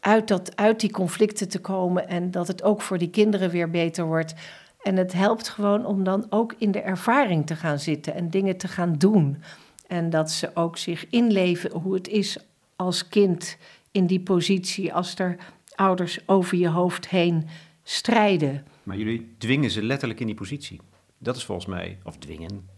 [0.00, 3.70] uit, dat, uit die conflicten te komen en dat het ook voor die kinderen weer
[3.70, 4.34] beter wordt.
[4.82, 8.56] En het helpt gewoon om dan ook in de ervaring te gaan zitten en dingen
[8.56, 9.42] te gaan doen.
[9.86, 12.38] En dat ze ook zich inleven hoe het is
[12.76, 13.56] als kind
[13.90, 15.36] in die positie, als er
[15.74, 17.48] ouders over je hoofd heen
[17.82, 18.64] strijden.
[18.82, 20.80] Maar jullie dwingen ze letterlijk in die positie.
[21.22, 22.68] Dat is volgens mij, of dwingen.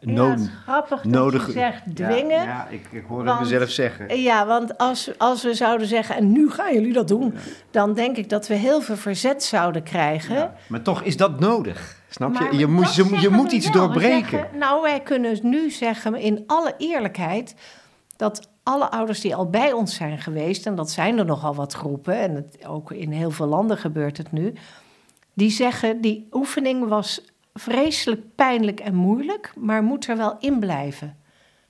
[0.00, 2.28] ja, het is grappig dat nodig- je zegt dwingen.
[2.28, 4.20] Ja, ja, ik, ik Want- het mezelf zeggen.
[4.20, 7.34] Ja, want als, als we zouden zeggen, en nu gaan jullie dat doen,
[7.70, 10.34] dan denk ik dat we heel veel verzet zouden krijgen.
[10.34, 12.00] Ja, Maar toch is dat nodig.
[12.08, 12.58] Snap Maar je?
[12.58, 13.82] Je moet, dat je, moet iets wel.
[13.86, 14.28] Doorbreken.
[14.30, 17.54] zeggen- nou, wij kunnen nu zeggen, in alle eerlijkheid,
[18.16, 21.72] dat alle ouders die al bij ons zijn geweest, en dat zijn er nogal wat
[21.72, 24.52] groepen, en het, ook in heel veel landen gebeurt het nu,
[25.34, 27.20] die zeggen, die oefening was
[27.58, 31.16] vreselijk pijnlijk en moeilijk, maar moet er wel in blijven.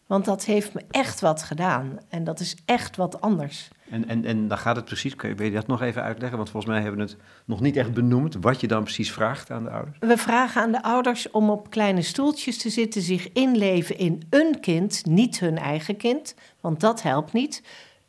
[0.07, 1.99] Want dat heeft me echt wat gedaan.
[2.09, 3.69] En dat is echt wat anders.
[3.91, 6.37] En, en, en dan gaat het precies, kun je, wil je dat nog even uitleggen?
[6.37, 9.51] Want volgens mij hebben we het nog niet echt benoemd, wat je dan precies vraagt
[9.51, 9.97] aan de ouders.
[10.01, 14.61] We vragen aan de ouders om op kleine stoeltjes te zitten, zich inleven in een
[14.61, 17.63] kind, niet hun eigen kind, want dat helpt niet.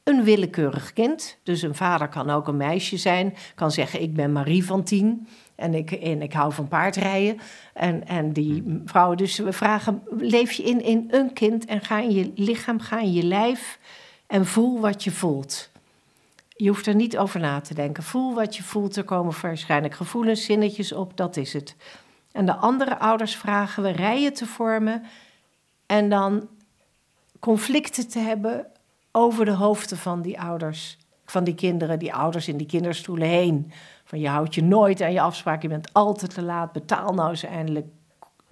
[0.03, 4.31] Een willekeurig kind, dus een vader kan ook een meisje zijn, kan zeggen: Ik ben
[4.31, 7.39] Marie van tien en ik, en ik hou van paardrijden.
[7.73, 11.99] En, en die vrouwen, dus we vragen: Leef je in in een kind en ga
[11.99, 13.79] in je lichaam, ga in je lijf
[14.27, 15.69] en voel wat je voelt.
[16.55, 18.03] Je hoeft er niet over na te denken.
[18.03, 18.95] Voel wat je voelt.
[18.95, 21.17] Er komen waarschijnlijk gevoelens, zinnetjes op.
[21.17, 21.75] Dat is het.
[22.31, 25.03] En de andere ouders vragen we rijen te vormen.
[25.85, 26.47] En dan
[27.39, 28.67] conflicten te hebben
[29.11, 30.97] over de hoofden van die ouders.
[31.29, 33.71] Van die kinderen, die ouders in die kinderstoelen heen.
[34.03, 35.61] Van je houdt je nooit aan je afspraak.
[35.61, 36.71] Je bent altijd te laat.
[36.71, 37.87] Betaal nou eens eindelijk.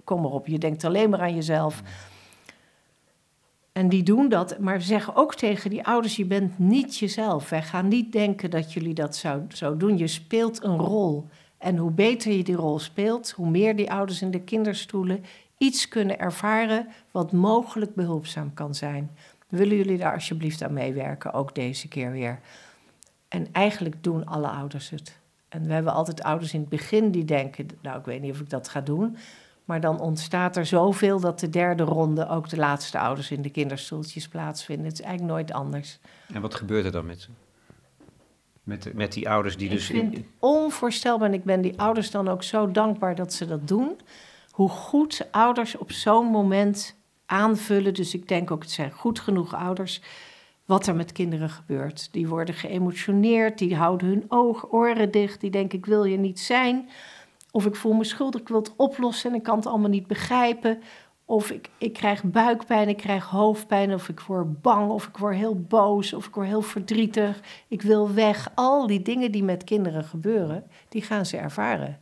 [0.04, 0.46] Kom erop.
[0.46, 1.82] Je denkt alleen maar aan jezelf.
[3.72, 7.48] En die doen dat, maar zeggen ook tegen die ouders: je bent niet jezelf.
[7.48, 9.98] Wij gaan niet denken dat jullie dat zo, zo doen.
[9.98, 11.28] Je speelt een rol.
[11.58, 15.24] En hoe beter je die rol speelt, hoe meer die ouders in de kinderstoelen
[15.58, 19.10] iets kunnen ervaren wat mogelijk behulpzaam kan zijn.
[19.48, 22.40] Willen jullie daar alsjeblieft aan meewerken, ook deze keer weer?
[23.36, 25.18] En eigenlijk doen alle ouders het.
[25.48, 28.40] En we hebben altijd ouders in het begin die denken, nou ik weet niet of
[28.40, 29.16] ik dat ga doen.
[29.64, 33.50] Maar dan ontstaat er zoveel dat de derde ronde ook de laatste ouders in de
[33.50, 34.86] kinderstoeltjes plaatsvinden.
[34.86, 35.98] Het is eigenlijk nooit anders.
[36.32, 37.28] En wat gebeurt er dan met ze?
[38.62, 39.90] Met, met die ouders die dus...
[39.90, 43.46] ik vind het onvoorstelbaar en ik ben die ouders dan ook zo dankbaar dat ze
[43.46, 44.00] dat doen.
[44.50, 46.96] Hoe goed ouders op zo'n moment
[47.26, 47.94] aanvullen.
[47.94, 50.00] Dus ik denk ook, het zijn goed genoeg ouders.
[50.66, 52.08] Wat er met kinderen gebeurt.
[52.12, 55.40] Die worden geëmotioneerd, die houden hun oog, oren dicht.
[55.40, 56.88] Die denken, ik wil je niet zijn.
[57.50, 60.06] Of ik voel me schuldig, ik wil het oplossen en ik kan het allemaal niet
[60.06, 60.82] begrijpen.
[61.24, 65.36] Of ik, ik krijg buikpijn, ik krijg hoofdpijn, of ik word bang, of ik word
[65.36, 67.40] heel boos, of ik word heel verdrietig.
[67.68, 68.50] Ik wil weg.
[68.54, 71.98] Al die dingen die met kinderen gebeuren, die gaan ze ervaren.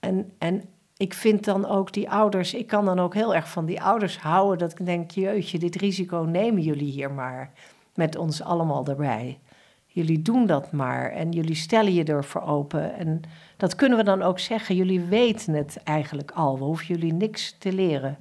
[0.00, 0.62] En, en
[1.02, 4.18] ik vind dan ook die ouders, ik kan dan ook heel erg van die ouders
[4.18, 7.50] houden, dat ik denk, jeutje, dit risico nemen jullie hier maar,
[7.94, 9.38] met ons allemaal erbij.
[9.86, 12.94] Jullie doen dat maar en jullie stellen je ervoor open.
[12.94, 13.20] En
[13.56, 14.74] dat kunnen we dan ook zeggen.
[14.76, 16.58] Jullie weten het eigenlijk al.
[16.58, 18.16] We hoeven jullie niks te leren.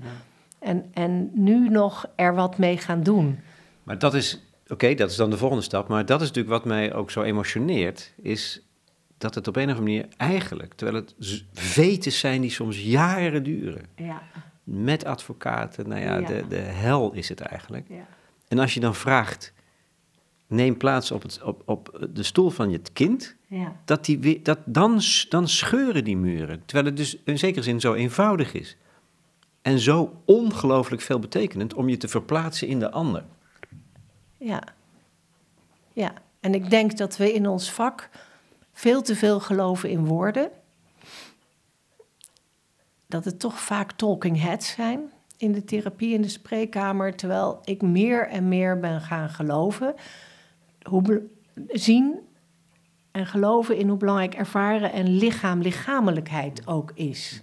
[0.59, 3.39] En, en nu nog er wat mee gaan doen.
[3.83, 5.87] Maar dat is, oké, dat is dan de volgende stap.
[5.87, 8.61] Maar dat is natuurlijk wat mij ook zo emotioneert, is
[9.21, 11.15] dat het op een of andere manier eigenlijk, terwijl het
[11.53, 14.21] vetes zijn die soms jaren duren, Ja,
[14.63, 16.27] met advocaten, nou ja, Ja.
[16.27, 17.85] De, de hel is het eigenlijk.
[17.89, 18.07] ja.
[18.47, 19.53] En als je dan vraagt,
[20.47, 23.75] neem plaats op, het, op, op de stoel van je kind, ja.
[23.85, 26.65] dat die, dat, dan, dan scheuren die muren.
[26.65, 28.77] Terwijl het dus in zekere zin zo eenvoudig is.
[29.61, 33.23] En zo ongelooflijk veel betekenend om je te verplaatsen in de ander.
[34.37, 34.63] Ja.
[35.93, 38.09] Ja, en ik denk dat we in ons vak
[38.73, 40.49] veel te veel geloven in woorden.
[43.07, 47.15] Dat het toch vaak talking heads zijn in de therapie, in de spreekkamer.
[47.15, 49.95] Terwijl ik meer en meer ben gaan geloven,
[50.81, 51.23] hoe
[51.67, 52.19] zien
[53.11, 57.41] en geloven in hoe belangrijk ervaren en lichaam, lichamelijkheid ook is.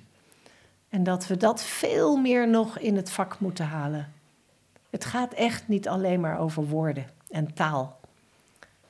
[0.88, 4.12] En dat we dat veel meer nog in het vak moeten halen.
[4.90, 7.97] Het gaat echt niet alleen maar over woorden en taal.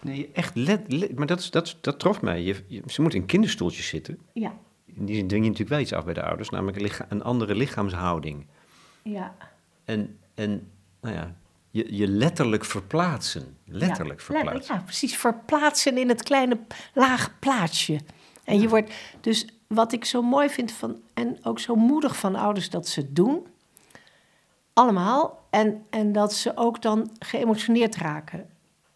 [0.03, 2.43] Nee, echt let, let- maar dat, is- dat, dat trof mij.
[2.43, 4.19] Je, je- ze moeten in kinderstoeltjes zitten.
[4.33, 4.53] Ja,
[4.87, 7.23] In die dwing je natuurlijk wel iets af bij de ouders, namelijk een, licha- een
[7.23, 8.47] andere lichaamshouding.
[9.03, 9.35] ja.
[9.85, 11.35] En, en nou ja,
[11.71, 13.57] je, je letterlijk verplaatsen.
[13.65, 14.25] Letterlijk ja.
[14.25, 14.75] verplaatsen.
[14.75, 15.17] Ja, precies.
[15.17, 16.59] Verplaatsen in het kleine
[16.95, 18.01] lage plaatsje.
[18.45, 22.35] En je wordt dus wat ik zo mooi vind van en ook zo moedig van
[22.35, 23.47] ouders dat ze het doen,
[24.73, 28.49] allemaal, en, en dat ze ook dan geëmotioneerd raken.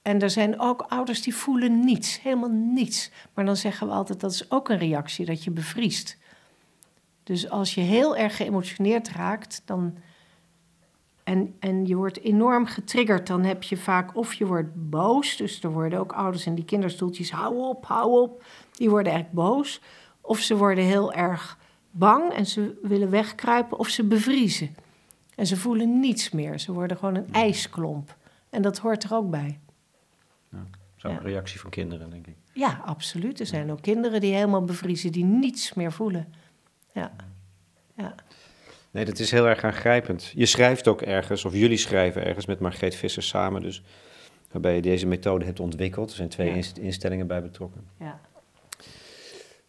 [0.02, 3.10] En er zijn ook ouders die voelen niets, helemaal niets.
[3.34, 6.18] Maar dan zeggen we altijd dat is ook een reactie dat je bevriest.
[7.22, 9.96] Dus als je heel erg geëmotioneerd raakt, dan
[11.24, 13.26] en, en je wordt enorm getriggerd.
[13.26, 15.36] Dan heb je vaak of je wordt boos.
[15.36, 18.44] Dus er worden ook ouders in die kinderstoeltjes, hou op, hou op.
[18.72, 19.80] Die worden echt boos.
[20.20, 21.58] Of ze worden heel erg
[21.90, 23.78] bang en ze willen wegkruipen.
[23.78, 24.74] Of ze bevriezen.
[25.34, 26.58] En ze voelen niets meer.
[26.58, 28.16] Ze worden gewoon een ijsklomp.
[28.50, 29.58] En dat hoort er ook bij.
[31.02, 31.18] Zo'n Ja.
[31.18, 32.36] reactie van kinderen, denk ik.
[32.52, 33.40] Ja, absoluut.
[33.40, 36.34] Er zijn ook kinderen die helemaal bevriezen, die niets meer voelen.
[36.92, 37.12] Ja,
[37.96, 38.14] ja.
[38.90, 40.32] Nee, dat is heel erg aangrijpend.
[40.34, 43.82] Je schrijft ook ergens, of jullie schrijven ergens met Margreet Visser samen, dus
[44.50, 46.10] waarbij je deze methode hebt ontwikkeld.
[46.10, 46.54] Er zijn twee Ja.
[46.54, 47.86] inst- instellingen bij betrokken.
[47.98, 48.20] ja.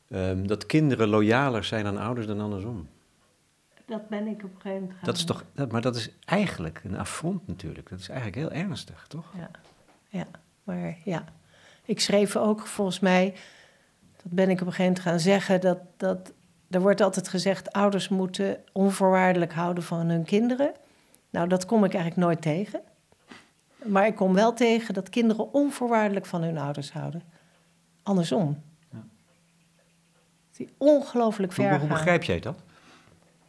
[0.10, 2.88] Ehm, dat kinderen loyaler zijn aan ouders dan andersom.
[3.86, 6.10] Dat ben ik op een gegeven moment gaan Dat is toch, dat, maar dat is
[6.26, 7.90] eigenlijk een affront natuurlijk.
[7.90, 9.26] Dat is eigenlijk heel ernstig, toch?
[9.38, 9.50] Ja,
[10.10, 10.26] ja,
[10.64, 11.24] maar ja.
[11.86, 13.34] Ik schreef ook volgens mij,
[14.24, 16.34] dat ben ik op een gegeven moment gaan zeggen, dat, dat
[16.70, 20.74] er wordt altijd gezegd, ouders moeten onvoorwaardelijk houden van hun kinderen.
[21.30, 22.82] Nou, dat kom ik eigenlijk nooit tegen.
[23.84, 27.22] Maar ik kom wel tegen dat kinderen onvoorwaardelijk van hun ouders houden.
[28.04, 28.62] Andersom.
[28.92, 29.04] Ja.
[30.52, 31.88] Die ongelooflijk ver hoe gaan.
[31.88, 32.64] begrijp jij dat?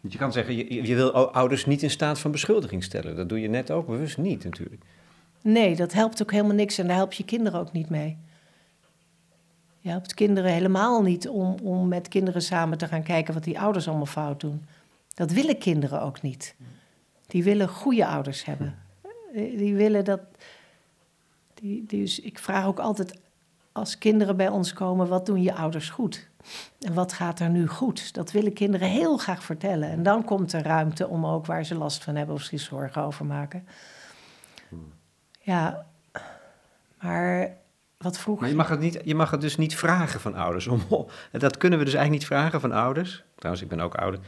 [0.01, 3.17] Want je kan zeggen, je, je wil ouders niet in staat van beschuldiging stellen.
[3.17, 4.85] Dat doe je net ook bewust niet natuurlijk.
[5.45, 8.17] Nee, dat helpt ook helemaal niks en daar help je kinderen ook niet mee.
[9.79, 13.61] Je helpt kinderen helemaal niet om, om met kinderen samen te gaan kijken wat die
[13.61, 14.65] ouders allemaal fout doen.
[15.15, 16.55] Dat willen kinderen ook niet.
[17.27, 18.79] Die willen goede ouders hebben.
[19.33, 20.21] Die, die willen dat.
[21.55, 23.19] Die, dus ik vraag ook altijd
[23.73, 26.29] als kinderen bij ons komen: wat doen je ouders goed?
[26.81, 28.15] En wat gaat er nu goed?
[28.15, 29.91] Dat willen kinderen heel graag vertellen.
[29.91, 33.03] En dan komt er ruimte om ook waar ze last van hebben of zich zorgen
[33.03, 33.67] over maken.
[35.45, 35.87] Ja,
[37.01, 37.57] maar
[37.99, 40.67] wat vroeg Maar je mag, het niet, je mag het dus niet vragen van ouders.
[40.67, 40.81] Om,
[41.33, 43.23] dat kunnen we dus eigenlijk niet vragen van ouders.
[43.37, 44.21] Trouwens, ik ben ook ouder.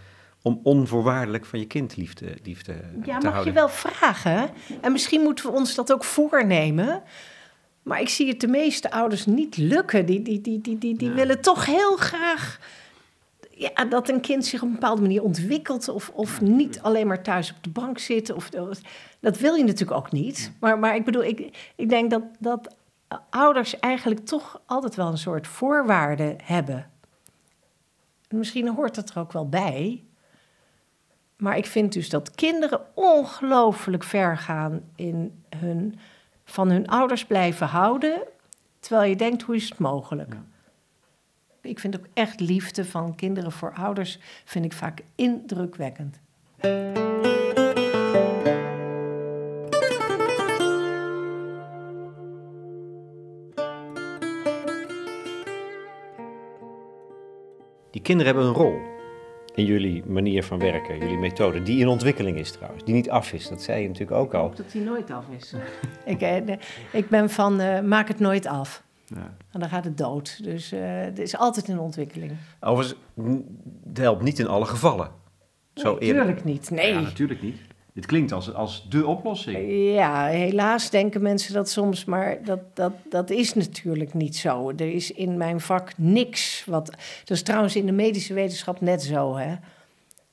[0.43, 2.73] om onvoorwaardelijk van je kind lief te, lief te,
[3.05, 3.45] Ja, te mag houden?
[3.45, 4.51] je wel vragen.
[4.81, 7.03] En misschien moeten we ons dat ook voornemen.
[7.83, 10.07] Maar ik zie het de meeste ouders niet lukken.
[10.07, 12.59] Die, die, die, die, die, die willen toch heel graag
[13.59, 15.89] ja, dat een kind zich op een bepaalde manier ontwikkelt.
[15.89, 18.33] Of, of niet alleen maar thuis op de bank zit.
[18.33, 18.51] Of,
[19.21, 20.53] dat wil je natuurlijk ook niet.
[20.61, 22.77] Maar, maar ik bedoel, ik, ik denk dat, dat
[23.31, 26.91] ouders eigenlijk toch altijd wel een soort voorwaarde hebben.
[28.29, 30.05] Misschien hoort dat er ook wel bij.
[31.37, 35.99] Maar ik vind dus dat kinderen ongelooflijk ver gaan in hun,
[36.45, 38.23] van hun ouders blijven houden.
[38.79, 40.37] Terwijl je denkt, hoe is het mogelijk?
[41.67, 46.21] Ik vind ook echt liefde van kinderen voor ouders, vind ik vaak indrukwekkend.
[57.91, 58.95] Die kinderen hebben een rol
[59.55, 63.33] in jullie manier van werken, jullie methode, die in ontwikkeling is trouwens, die niet af
[63.33, 63.49] is.
[63.49, 64.53] Dat zei je natuurlijk ook al.
[64.55, 65.55] dat hij nooit af is.
[66.05, 66.57] ik, eh,
[66.93, 68.85] ik ben van, eh, maak het nooit af.
[69.07, 69.37] Ja.
[69.51, 70.45] En dan gaat het dood.
[70.45, 72.33] Dus eh, het is altijd in ontwikkeling.
[72.61, 73.01] Overigens,
[73.85, 75.11] het helpt niet in alle gevallen.
[75.75, 76.25] Zo nee, eerlijk.
[76.25, 76.71] tuurlijk niet.
[76.71, 76.93] Nee.
[76.93, 77.57] Ja, natuurlijk niet.
[77.93, 79.71] Dit klinkt als, als de oplossing.
[79.95, 84.71] Ja, helaas denken mensen dat soms, maar dat, dat, dat is natuurlijk niet zo.
[84.71, 86.87] Er is in mijn vak niks wat.
[87.25, 89.37] Dat is trouwens in de medische wetenschap net zo.
[89.37, 89.55] Hè?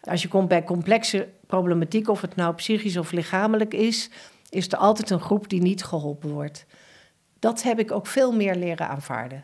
[0.01, 4.09] Als je komt bij complexe problematiek, of het nou psychisch of lichamelijk is,
[4.49, 6.65] is er altijd een groep die niet geholpen wordt.
[7.43, 9.43] Dat heb ik ook veel meer leren aanvaarden.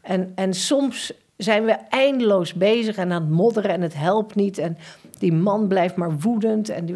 [0.00, 4.58] En, en soms zijn we eindeloos bezig en aan het modderen en het helpt niet.
[4.58, 4.78] En
[5.18, 6.68] die man blijft maar woedend.
[6.68, 6.88] En,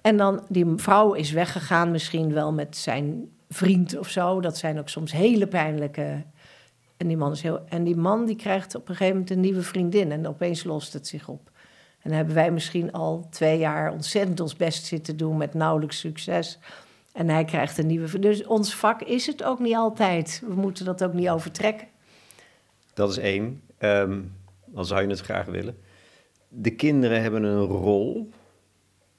[0.00, 4.40] en dan, die vrouw is weggegaan, misschien wel met zijn vriend of zo.
[4.40, 6.22] Dat zijn ook soms hele pijnlijke.
[6.96, 9.40] En die man, is heel, en die man die krijgt op een gegeven moment een
[9.40, 10.12] nieuwe vriendin.
[10.12, 11.50] En opeens lost het zich op.
[12.00, 15.98] En dan hebben wij misschien al twee jaar ontzettend ons best zitten doen met nauwelijks
[15.98, 16.58] succes.
[17.12, 18.18] En hij krijgt een nieuwe.
[18.18, 20.42] Dus ons vak is het ook niet altijd.
[20.46, 21.86] We moeten dat ook niet overtrekken.
[22.94, 23.62] Dat is één.
[23.78, 24.20] Ehm,
[24.66, 25.78] dan zou je het graag willen.
[26.48, 28.30] De kinderen hebben een rol.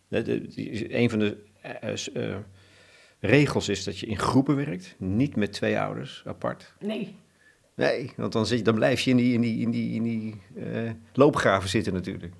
[0.07, 2.35] De- de- die- Een van de eh, s- eh,
[3.19, 6.73] regels is dat je in groepen werkt, niet met twee ouders apart.
[6.79, 7.15] Nee.
[7.75, 10.03] Nee, want dan, zit, je- dan blijf je in die, in die, in die, in
[10.03, 12.33] die eh, loopgraven zitten natuurlijk.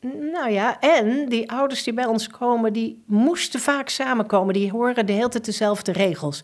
[0.00, 4.54] Nou ja, en die ouders die bij ons komen, die moesten vaak samenkomen.
[4.54, 6.42] Die horen de hele tijd dezelfde regels.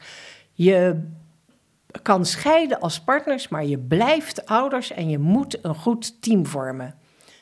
[0.52, 1.02] Je
[2.02, 6.94] kan scheiden als partners, maar je blijft ouders en je moet een goed team vormen.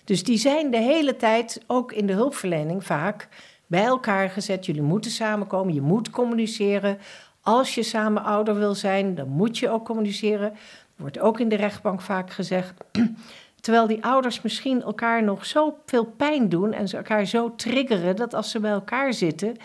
[0.05, 3.29] Dus die zijn de hele tijd, ook in de hulpverlening vaak,
[3.67, 4.67] bij elkaar gezet.
[4.67, 6.99] Jullie moeten samenkomen, je moet communiceren.
[7.41, 10.53] Als je samen ouder wil zijn, dan moet je ook communiceren.
[10.97, 12.75] Wordt ook in de rechtbank vaak gezegd.
[13.65, 18.35] Terwijl die ouders misschien elkaar nog zoveel pijn doen en ze elkaar zo triggeren dat
[18.35, 19.57] als ze bij elkaar zitten,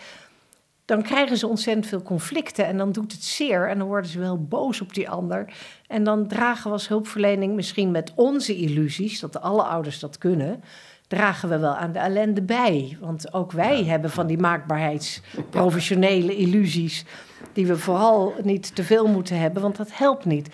[0.84, 4.18] dan krijgen ze ontzettend veel conflicten en dan doet het zeer en dan worden ze
[4.18, 5.52] wel boos op die ander.
[5.86, 10.62] En dan dragen we als hulpverlening misschien met onze illusies, dat alle ouders dat kunnen,
[11.08, 12.96] dragen we wel aan de ellende bij.
[13.00, 17.04] Want ook wij hebben van die maakbaarheidsprofessionele illusies,
[17.52, 20.48] die we vooral niet te veel moeten hebben, want dat helpt niet.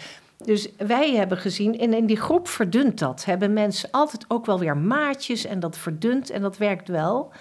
[0.47, 3.25] Dus wij hebben gezien, en in die groep verdunt dat.
[3.25, 7.33] Hebben mensen altijd ook wel weer maatjes en dat verdunt en dat werkt wel.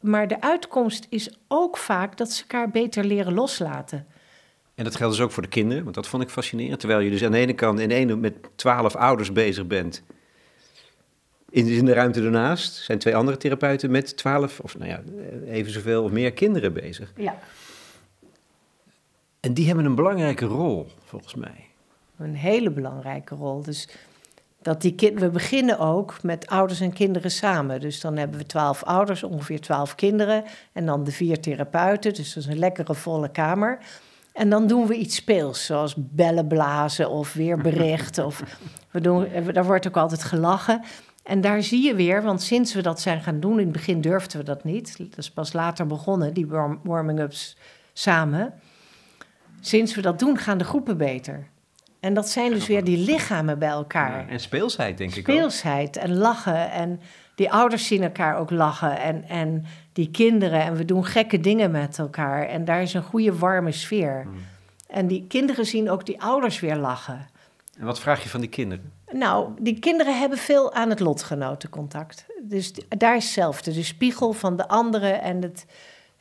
[0.00, 4.06] Maar de uitkomst is ook vaak dat ze elkaar beter leren loslaten.
[4.74, 6.80] En dat geldt dus ook voor de kinderen, want dat vond ik fascinerend.
[6.80, 10.02] Terwijl je dus aan de ene kant in ene met twaalf ouders bezig bent.
[11.50, 15.02] In, in de ruimte ernaast zijn twee andere therapeuten met twaalf, of nou ja,
[15.46, 17.12] even zoveel of meer kinderen bezig.
[17.16, 17.38] Ja.
[19.40, 21.67] En die hebben een belangrijke rol, volgens mij.
[22.18, 23.62] Een hele belangrijke rol.
[23.62, 23.88] Dus
[24.62, 27.80] dat die kind, we beginnen ook met ouders en kinderen samen.
[27.80, 30.44] Dus dan hebben we twaalf ouders, ongeveer twaalf kinderen.
[30.72, 32.14] En dan de vier therapeuten.
[32.14, 33.78] Dus dat is een lekkere volle kamer.
[34.32, 38.26] En dan doen we iets speels, zoals bellen blazen of weer berichten.
[38.26, 38.42] of
[38.90, 40.82] we doen, daar wordt ook altijd gelachen.
[41.22, 44.00] En daar zie je weer, want sinds we dat zijn gaan doen, in het begin
[44.00, 44.98] durfden we dat niet.
[44.98, 47.56] Dat is pas later begonnen, die warm- warming-ups
[47.92, 48.52] samen.
[49.60, 51.48] Sinds we dat doen, gaan de groepen beter.
[52.08, 54.20] En dat zijn dus weer die lichamen bij elkaar.
[54.20, 55.34] Ja, en speelsheid, denk ik ook.
[55.34, 56.70] Speelsheid en lachen.
[56.70, 57.00] En
[57.34, 58.98] die ouders zien elkaar ook lachen.
[58.98, 60.60] En, en die kinderen.
[60.60, 62.46] En we doen gekke dingen met elkaar.
[62.46, 64.22] En daar is een goede warme sfeer.
[64.22, 64.34] Hmm.
[64.86, 67.28] En die kinderen zien ook die ouders weer lachen.
[67.78, 68.92] En wat vraag je van die kinderen?
[69.12, 72.26] Nou, die kinderen hebben veel aan het lotgenotencontact.
[72.42, 73.72] Dus daar is hetzelfde.
[73.72, 75.66] De spiegel van de anderen en het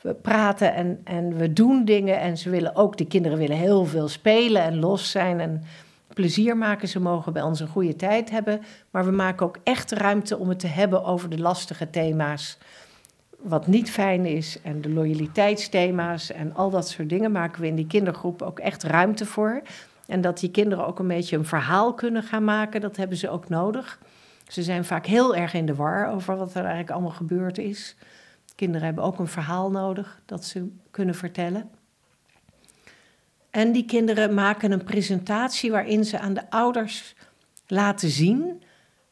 [0.02, 2.20] we praten en, en we doen dingen.
[2.20, 5.64] En ze willen ook, die kinderen willen heel veel spelen en los zijn en
[6.14, 6.88] plezier maken.
[6.88, 8.62] Ze mogen bij ons een goede tijd hebben.
[8.91, 12.58] Maar we maken ook echt ruimte om het te hebben over de lastige thema's.
[13.38, 14.60] Wat niet fijn is.
[14.62, 18.84] En de loyaliteitsthema's en al dat soort dingen maken we in die kindergroep ook echt
[18.84, 19.62] ruimte voor.
[20.08, 23.30] En dat die kinderen ook een beetje een verhaal kunnen gaan maken, dat hebben ze
[23.30, 24.00] ook nodig.
[24.48, 27.95] Ze zijn vaak heel erg in de war over wat er eigenlijk allemaal gebeurd is.
[28.58, 31.70] Kinderen hebben ook een verhaal nodig dat ze kunnen vertellen.
[33.49, 37.16] En die kinderen maken een presentatie waarin ze aan de ouders
[37.68, 38.64] laten zien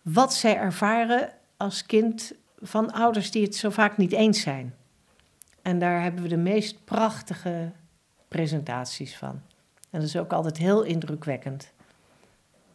[0.01, 4.75] wat zij ervaren als kind van ouders die het zo vaak niet eens zijn.
[5.61, 7.71] En daar hebben we de meest prachtige
[8.27, 9.41] presentaties van.
[9.89, 11.71] En dat is ook altijd heel indrukwekkend.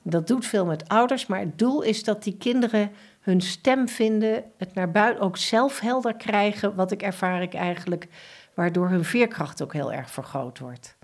[0.03, 2.91] Dat doet veel met ouders, maar het doel is dat die kinderen
[3.21, 8.09] hun stem vinden, het naar buiten ook zelf helder krijgen, wat ik ervaar ik eigenlijk,
[8.55, 10.97] waardoor hun veerkracht ook heel erg vergroot wordt.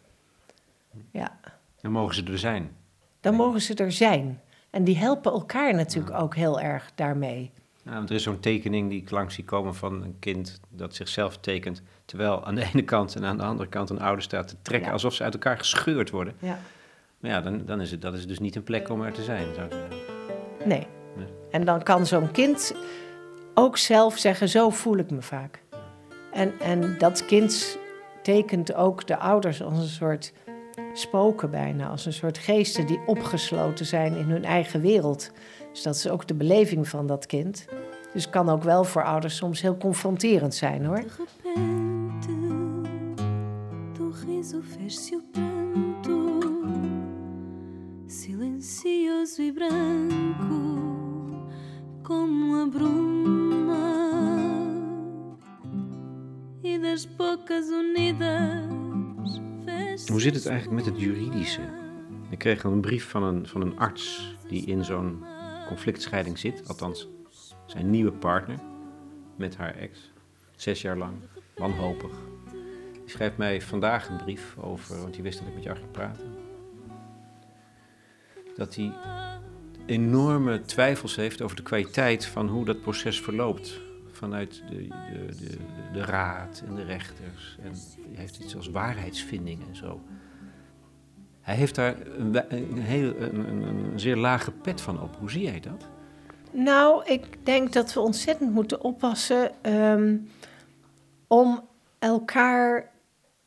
[1.11, 1.39] Ja,
[1.81, 2.77] Dan mogen ze er zijn.
[3.21, 4.41] dan mogen ze er zijn.
[4.71, 7.51] En die helpen elkaar natuurlijk ook heel erg daarmee.
[7.83, 10.95] Ja, want er is zo'n tekening die ik langs zie komen van een kind dat
[10.95, 11.83] zichzelf tekent.
[12.05, 14.87] Terwijl aan de ene kant en aan de andere kant een ouder staat te trekken
[14.89, 14.93] Ja.
[14.93, 16.35] alsof ze uit elkaar gescheurd worden.
[16.39, 16.59] Ja.
[17.19, 19.23] Maar ja, dan, dan is het, dat is dus niet een plek om er te
[19.23, 19.55] zijn.
[19.55, 20.69] Zou ik zeggen.
[20.69, 20.87] Nee.
[21.57, 22.75] En dan kan zo'n kind
[23.55, 25.63] ook zelf zeggen, zo voel ik me vaak.
[26.33, 27.79] En, en dat kind
[28.23, 30.33] tekent ook de ouders als een soort
[30.93, 35.31] spoken bijna, als een soort geesten die opgesloten zijn in hun eigen wereld.
[35.73, 37.65] Dus dat is ook de beleving van dat kind.
[38.13, 41.05] Dus kan ook wel voor ouders soms heel confronterend zijn hoor.
[48.07, 50.96] Silencioso e branco,
[57.71, 58.67] unidas.
[60.09, 61.61] Hoe zit het eigenlijk met het juridische?
[62.31, 65.25] Ik kreeg een brief van een, van een arts die in zo'n
[65.69, 66.69] conflictscheiding zit.
[66.69, 67.09] Althans,
[67.67, 68.59] zijn nieuwe partner
[69.37, 70.13] met haar ex.
[70.57, 71.15] Zes jaar lang,
[71.57, 72.13] wanhopig.
[72.93, 75.91] Die schrijft mij vandaag een brief over, want die wist dat ik met jou ging
[75.91, 76.35] praten.
[78.57, 78.93] Dat hij
[79.87, 83.81] enorme twijfels heeft over de kwaliteit van hoe dat proces verloopt.
[84.13, 85.57] Vanuit de, de, de,
[85.93, 87.59] de raad en de rechters.
[87.63, 87.71] En
[88.13, 90.01] hij heeft iets als waarheidsvinding en zo.
[91.41, 95.17] Hij heeft daar een, heel, een zeer lage pet van op.
[95.19, 95.89] Hoe zie jij dat?
[96.51, 100.17] Nou, ik denk dat we ontzettend moeten oppassen ehm,
[101.27, 101.61] om
[101.99, 102.91] elkaar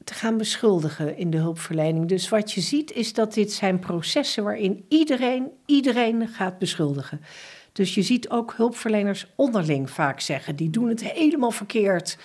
[0.09, 2.07] te gaan beschuldigen in de hulpverlening.
[2.07, 7.21] Dus wat je ziet is dat dit zijn processen waarin iedereen iedereen gaat beschuldigen.
[7.71, 12.17] Dus je ziet ook hulpverleners onderling vaak zeggen, die doen het helemaal verkeerd.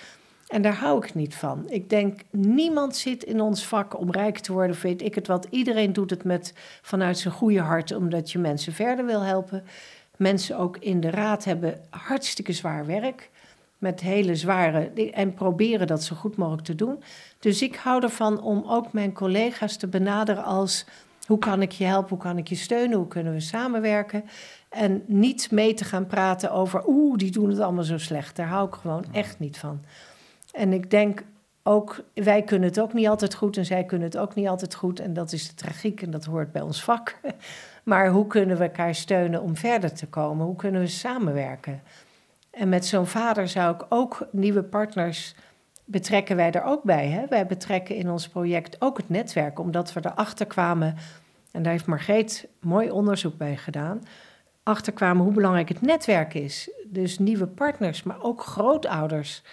[0.47, 1.63] En daar hou ik niet van.
[1.69, 5.47] Ik denk, niemand zit in ons vak om rijk te worden, weet ik het wat.
[5.49, 9.63] Iedereen doet het met, vanuit zijn goede hart, omdat je mensen verder wil helpen.
[10.17, 13.29] Mensen ook in de raad hebben hartstikke zwaar werk.
[13.85, 15.11] Met hele zware.
[15.11, 17.03] En proberen dat zo goed mogelijk te doen.
[17.39, 20.85] Dus ik hou ervan om ook mijn collega's te benaderen als.
[21.25, 22.09] Hoe kan ik je helpen?
[22.09, 22.97] Hoe kan ik je steunen?
[22.97, 24.23] Hoe kunnen we samenwerken?
[24.69, 26.87] En niet mee te gaan praten over.
[26.87, 28.35] Oeh, die doen het allemaal zo slecht.
[28.35, 29.81] Daar hou ik gewoon echt niet van.
[30.51, 31.23] En ik denk
[31.63, 32.03] ook.
[32.13, 33.57] Wij kunnen het ook niet altijd goed.
[33.57, 34.99] En zij kunnen het ook niet altijd goed.
[34.99, 36.01] En dat is de tragiek.
[36.01, 37.15] En dat hoort bij ons vak.
[37.83, 40.45] Maar hoe kunnen we elkaar steunen om verder te komen?
[40.45, 41.81] Hoe kunnen we samenwerken?
[42.55, 45.35] En met zo'n vader zou ik ook nieuwe partners
[45.85, 47.07] betrekken wij er ook bij.
[47.07, 47.25] Hè?
[47.27, 50.95] Wij betrekken in ons project ook het netwerk, omdat we erachter kwamen,
[51.51, 54.03] en daar heeft Margreet mooi onderzoek bij gedaan,
[54.63, 56.69] achterkwamen hoe belangrijk het netwerk is.
[56.85, 59.43] Dus nieuwe partners, maar ook grootouders,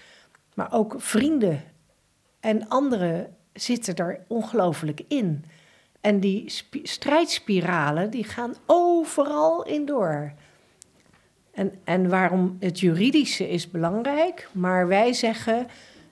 [0.55, 1.62] maar ook vrienden
[2.40, 5.44] en anderen zitten er ongelooflijk in.
[6.00, 10.32] En die spi- strijdspiralen, die gaan overal in door.
[11.53, 15.66] En, en waarom het juridische is belangrijk, maar wij zeggen,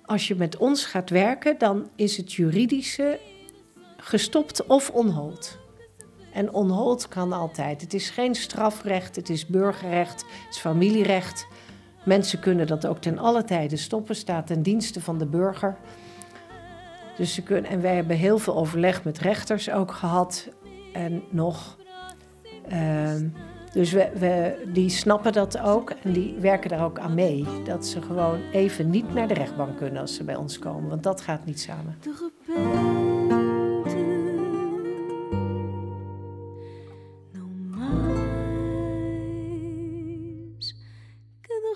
[0.04, 3.18] als je met ons gaat werken, dan is het juridische
[3.96, 5.58] gestopt of onhold.
[6.32, 7.80] En onhold kan altijd.
[7.80, 11.46] Het is geen strafrecht, het is burgerrecht, het is familierecht.
[12.04, 15.76] Mensen kunnen dat ook ten alle tijde stoppen, staat ten dienste van de burger.
[17.16, 20.48] Dus ze kunnen, en wij hebben heel veel overleg met rechters ook gehad
[20.92, 21.78] en nog.
[22.68, 23.28] Ehm,
[23.72, 27.46] dus we, we, die snappen dat ook en die werken daar ook aan mee.
[27.64, 31.02] Dat ze gewoon even niet naar de rechtbank kunnen als ze bij ons komen, want
[31.02, 31.98] dat gaat niet samen.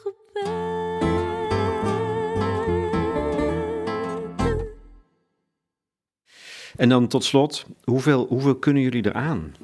[0.04, 0.74] Repente.
[6.76, 9.54] En dan tot slot, hoeveel, hoeveel kunnen jullie eraan?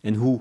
[0.00, 0.40] En hoe,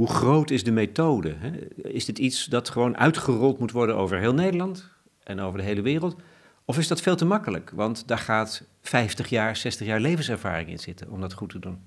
[0.00, 1.34] hoe groot is de methode?
[1.38, 1.50] Hè?
[1.82, 4.88] Is dit iets dat gewoon uitgerold moet worden over heel Nederland
[5.22, 6.16] en over de hele wereld?
[6.64, 7.70] Of is dat veel te makkelijk?
[7.74, 11.78] Want daar gaat 50 jaar, 60 jaar levenservaring in zitten om dat goed te doen.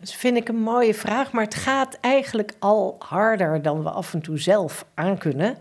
[0.00, 4.14] Dat vind ik een mooie vraag, maar het gaat eigenlijk al harder dan we af
[4.14, 5.56] en toe zelf aankunnen.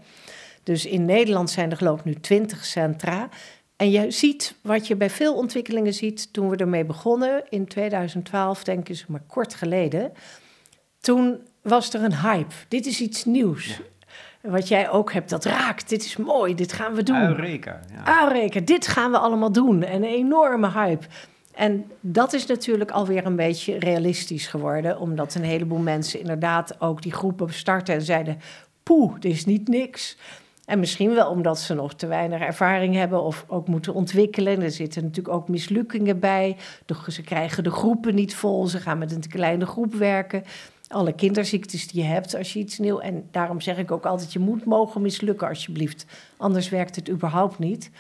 [0.64, 3.30] Dus in Nederland zijn er geloof ik nu 20 centra.
[3.76, 8.64] En je ziet wat je bij veel ontwikkelingen ziet toen we ermee begonnen in 2012,
[8.64, 10.12] denk ik, maar kort geleden.
[11.04, 12.54] Toen was er een hype.
[12.68, 13.82] Dit is iets nieuws.
[14.42, 15.90] Wat jij ook hebt, dat raakt.
[15.90, 17.22] Dit is mooi, dit gaan we doen.
[17.22, 17.80] Eureka.
[18.06, 18.24] Ja.
[18.24, 19.84] Eureka, dit gaan we allemaal doen.
[19.84, 21.06] En een enorme hype.
[21.54, 27.02] En dat is natuurlijk alweer een beetje realistisch geworden, omdat een heleboel mensen inderdaad ook
[27.02, 28.40] die groepen starten en zeiden:
[28.84, 30.18] Poeh, dit is niet niks.
[30.66, 34.62] En misschien wel omdat ze nog te weinig ervaring hebben of ook moeten ontwikkelen.
[34.62, 36.58] Er zitten natuurlijk ook mislukkingen bij.
[37.08, 38.68] Ze krijgen de groepen niet vol.
[38.68, 40.44] Ze gaan met een te kleine groep werken.
[40.94, 43.00] Alle kinderziektes die je hebt als je iets nieuw.
[43.00, 46.06] En daarom zeg ik ook altijd: je moet mogen mislukken, alsjeblieft.
[46.38, 47.92] Anders werkt het überhaupt niet.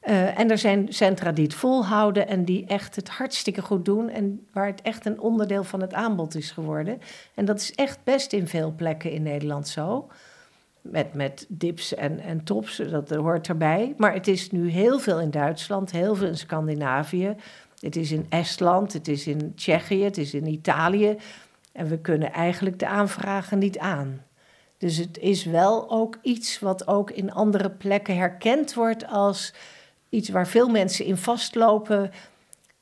[0.00, 4.08] Eh, en er zijn centra die het volhouden en die echt het hartstikke goed doen.
[4.08, 7.00] En waar het echt een onderdeel van het aanbod is geworden.
[7.34, 10.08] En dat is echt best in veel plekken in Nederland zo.
[10.80, 13.94] Met, met dips en, en tops, dat hoort erbij.
[13.96, 17.36] Maar het is nu heel veel in Duitsland, heel veel in Scandinavië.
[17.80, 21.16] Het is in Estland, het is in Tsjechië, het is in Italië.
[21.74, 24.22] En we kunnen eigenlijk de aanvragen niet aan.
[24.78, 29.54] Dus het is wel ook iets wat ook in andere plekken herkend wordt als
[30.08, 32.10] iets waar veel mensen in vastlopen.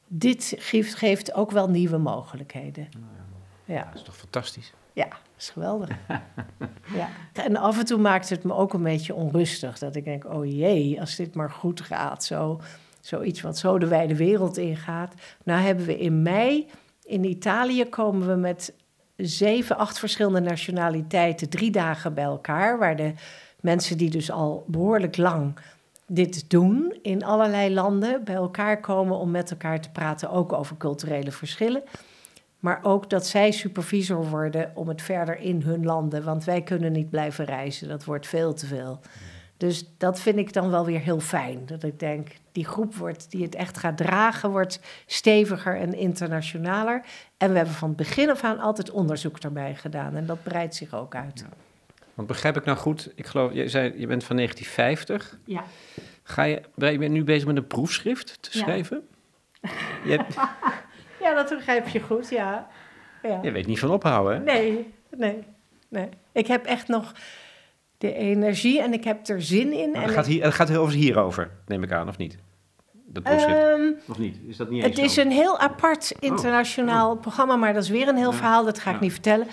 [0.07, 2.88] Dit geeft, geeft ook wel nieuwe mogelijkheden.
[3.64, 4.72] Ja, Dat is toch fantastisch?
[4.93, 5.88] ja, dat is geweldig.
[6.95, 7.09] ja.
[7.32, 9.78] En af en toe maakt het me ook een beetje onrustig.
[9.78, 12.24] Dat ik denk, oh jee, als dit maar goed gaat.
[12.24, 12.61] Zo,
[13.01, 15.14] zoiets wat zo de wijde wereld ingaat.
[15.45, 16.68] Nou hebben we in mei
[17.05, 18.74] in Italië komen we met
[19.26, 22.78] zeven, acht verschillende nationaliteiten drie dagen bij elkaar.
[22.78, 23.12] Waar de
[23.60, 25.54] mensen die dus al behoorlijk lang
[26.06, 30.76] dit doen in allerlei landen bij elkaar komen om met elkaar te praten, ook over
[30.76, 31.82] culturele verschillen.
[32.58, 36.24] Maar ook dat zij supervisor worden om het verder in hun landen.
[36.24, 37.88] Want wij kunnen niet blijven reizen.
[37.88, 39.00] Dat wordt veel te veel.
[39.62, 41.66] Dus dat vind ik dan wel weer heel fijn.
[41.66, 47.02] Dat ik denk, die groep wordt, die het echt gaat dragen, wordt steviger en internationaler.
[47.36, 50.16] En we hebben van het begin af aan altijd onderzoek daarbij gedaan.
[50.16, 51.44] En dat breidt zich ook uit.
[52.14, 55.38] Want begrijp ik nou goed, ik geloof, je zei, je bent van 1950.
[55.44, 55.64] Ja.
[56.22, 58.58] Ga je, ben je nu bezig met een proefschrift te Ja.
[58.64, 59.08] schrijven?
[60.04, 60.34] Je, hebt-
[61.20, 62.68] ja, dat begrijp je goed, ja.
[63.22, 63.38] ja.
[63.42, 64.42] je weet niet van ophouden, hè?
[64.44, 65.44] Nee, nee,
[65.88, 66.08] nee.
[66.32, 67.12] Ik heb echt nog
[68.03, 69.94] de energie en ik heb er zin in.
[69.94, 72.38] En het gaat, hier, het gaat heel over hierover, neem ik aan, of niet?
[73.07, 73.59] Dat proefschrift.
[73.59, 74.36] Ehm, of niet?
[74.46, 78.16] Is dat niet Het is een heel apart internationaal programma, maar dat is weer een
[78.16, 78.36] heel Ja.
[78.36, 79.46] verhaal, dat ga ik niet vertellen.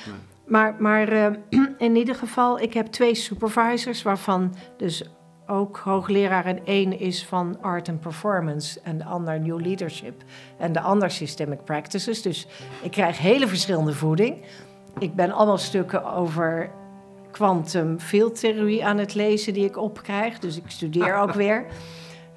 [0.46, 1.28] Maar, maar eh,
[1.88, 5.04] in ieder geval, ik heb twee supervisors, waarvan dus
[5.48, 10.24] ook hoogleraar en één is van Art and Performance en de ander New Leadership
[10.58, 12.22] en de ander Systemic Practices.
[12.22, 12.48] Dus
[12.82, 14.46] ik krijg hele verschillende voeding.
[15.00, 16.70] Ik ben allemaal stukken over
[17.32, 21.66] quantum fieldtheorie aan het lezen die ik opkrijg, dus ik studeer ook weer.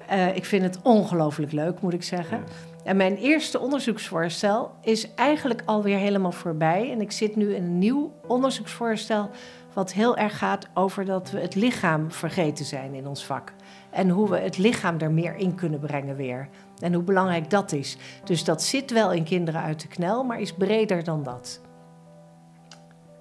[0.07, 2.43] Eh, ik vind het ongelooflijk leuk, moet ik zeggen.
[2.83, 6.91] En mijn eerste onderzoeksvoorstel is eigenlijk alweer helemaal voorbij.
[6.91, 9.29] En ik zit nu in een nieuw onderzoeksvoorstel.
[9.73, 13.53] Wat heel erg gaat over dat we het lichaam vergeten zijn in ons vak.
[13.89, 16.49] En hoe we het lichaam er meer in kunnen brengen weer.
[16.79, 17.97] En hoe belangrijk dat is.
[18.23, 21.61] Dus dat zit wel in kinderen uit de knel, maar is breder dan dat.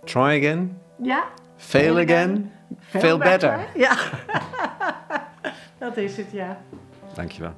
[0.04, 1.24] Try again, Ja,
[1.62, 3.70] fail again, fail better.
[3.74, 3.96] Ja,
[5.78, 6.62] dat is het, ja.
[7.14, 7.54] Dankjewel.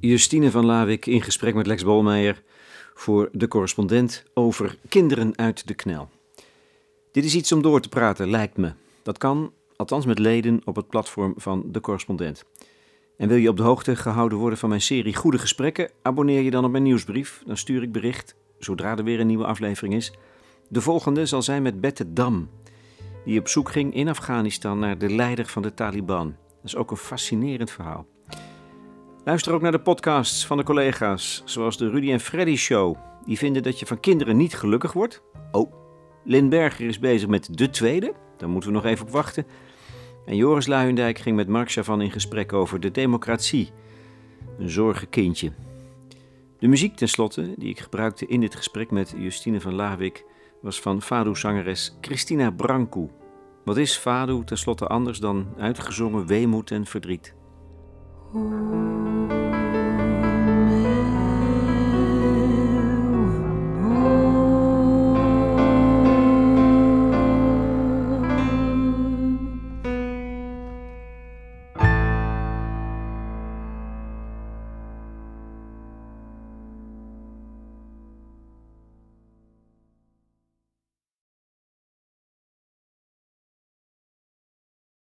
[0.00, 2.42] Justine van Lawik in gesprek met Lex Bolmeijer
[2.94, 6.08] voor de correspondent over kinderen uit de knel.
[7.12, 8.72] Dit is iets om door te praten, lijkt me.
[9.02, 12.44] Dat kan, althans met leden op het platform van de correspondent.
[13.20, 15.90] En wil je op de hoogte gehouden worden van mijn serie Goede Gesprekken?
[16.02, 17.42] Abonneer je dan op mijn nieuwsbrief.
[17.46, 20.12] Dan stuur ik bericht zodra er weer een nieuwe aflevering is.
[20.68, 22.50] De volgende zal zijn met Bette Dam,
[23.24, 26.26] die op zoek ging in Afghanistan naar de leider van de Taliban.
[26.26, 28.06] Dat is ook een fascinerend verhaal.
[29.24, 32.96] Luister ook naar de podcasts van de collega's, zoals de Rudy en Freddy Show.
[33.24, 35.22] Die vinden dat je van kinderen niet gelukkig wordt.
[35.50, 35.72] Oh,
[36.24, 38.14] Lynn Berger is bezig met de tweede.
[38.36, 39.46] Daar moeten we nog even op wachten.
[40.30, 43.70] En Joris Luijendijk ging met Mark Chavan in gesprek over de democratie.
[44.58, 45.52] Een zorgenkindje.
[46.58, 50.24] De muziek tenslotte, die ik gebruikte in dit gesprek met Justine van Lawik,
[50.62, 53.10] was van Fado-zangeres Christina Branco.
[53.64, 57.34] Wat is Fado tenslotte anders dan uitgezongen weemoed en verdriet?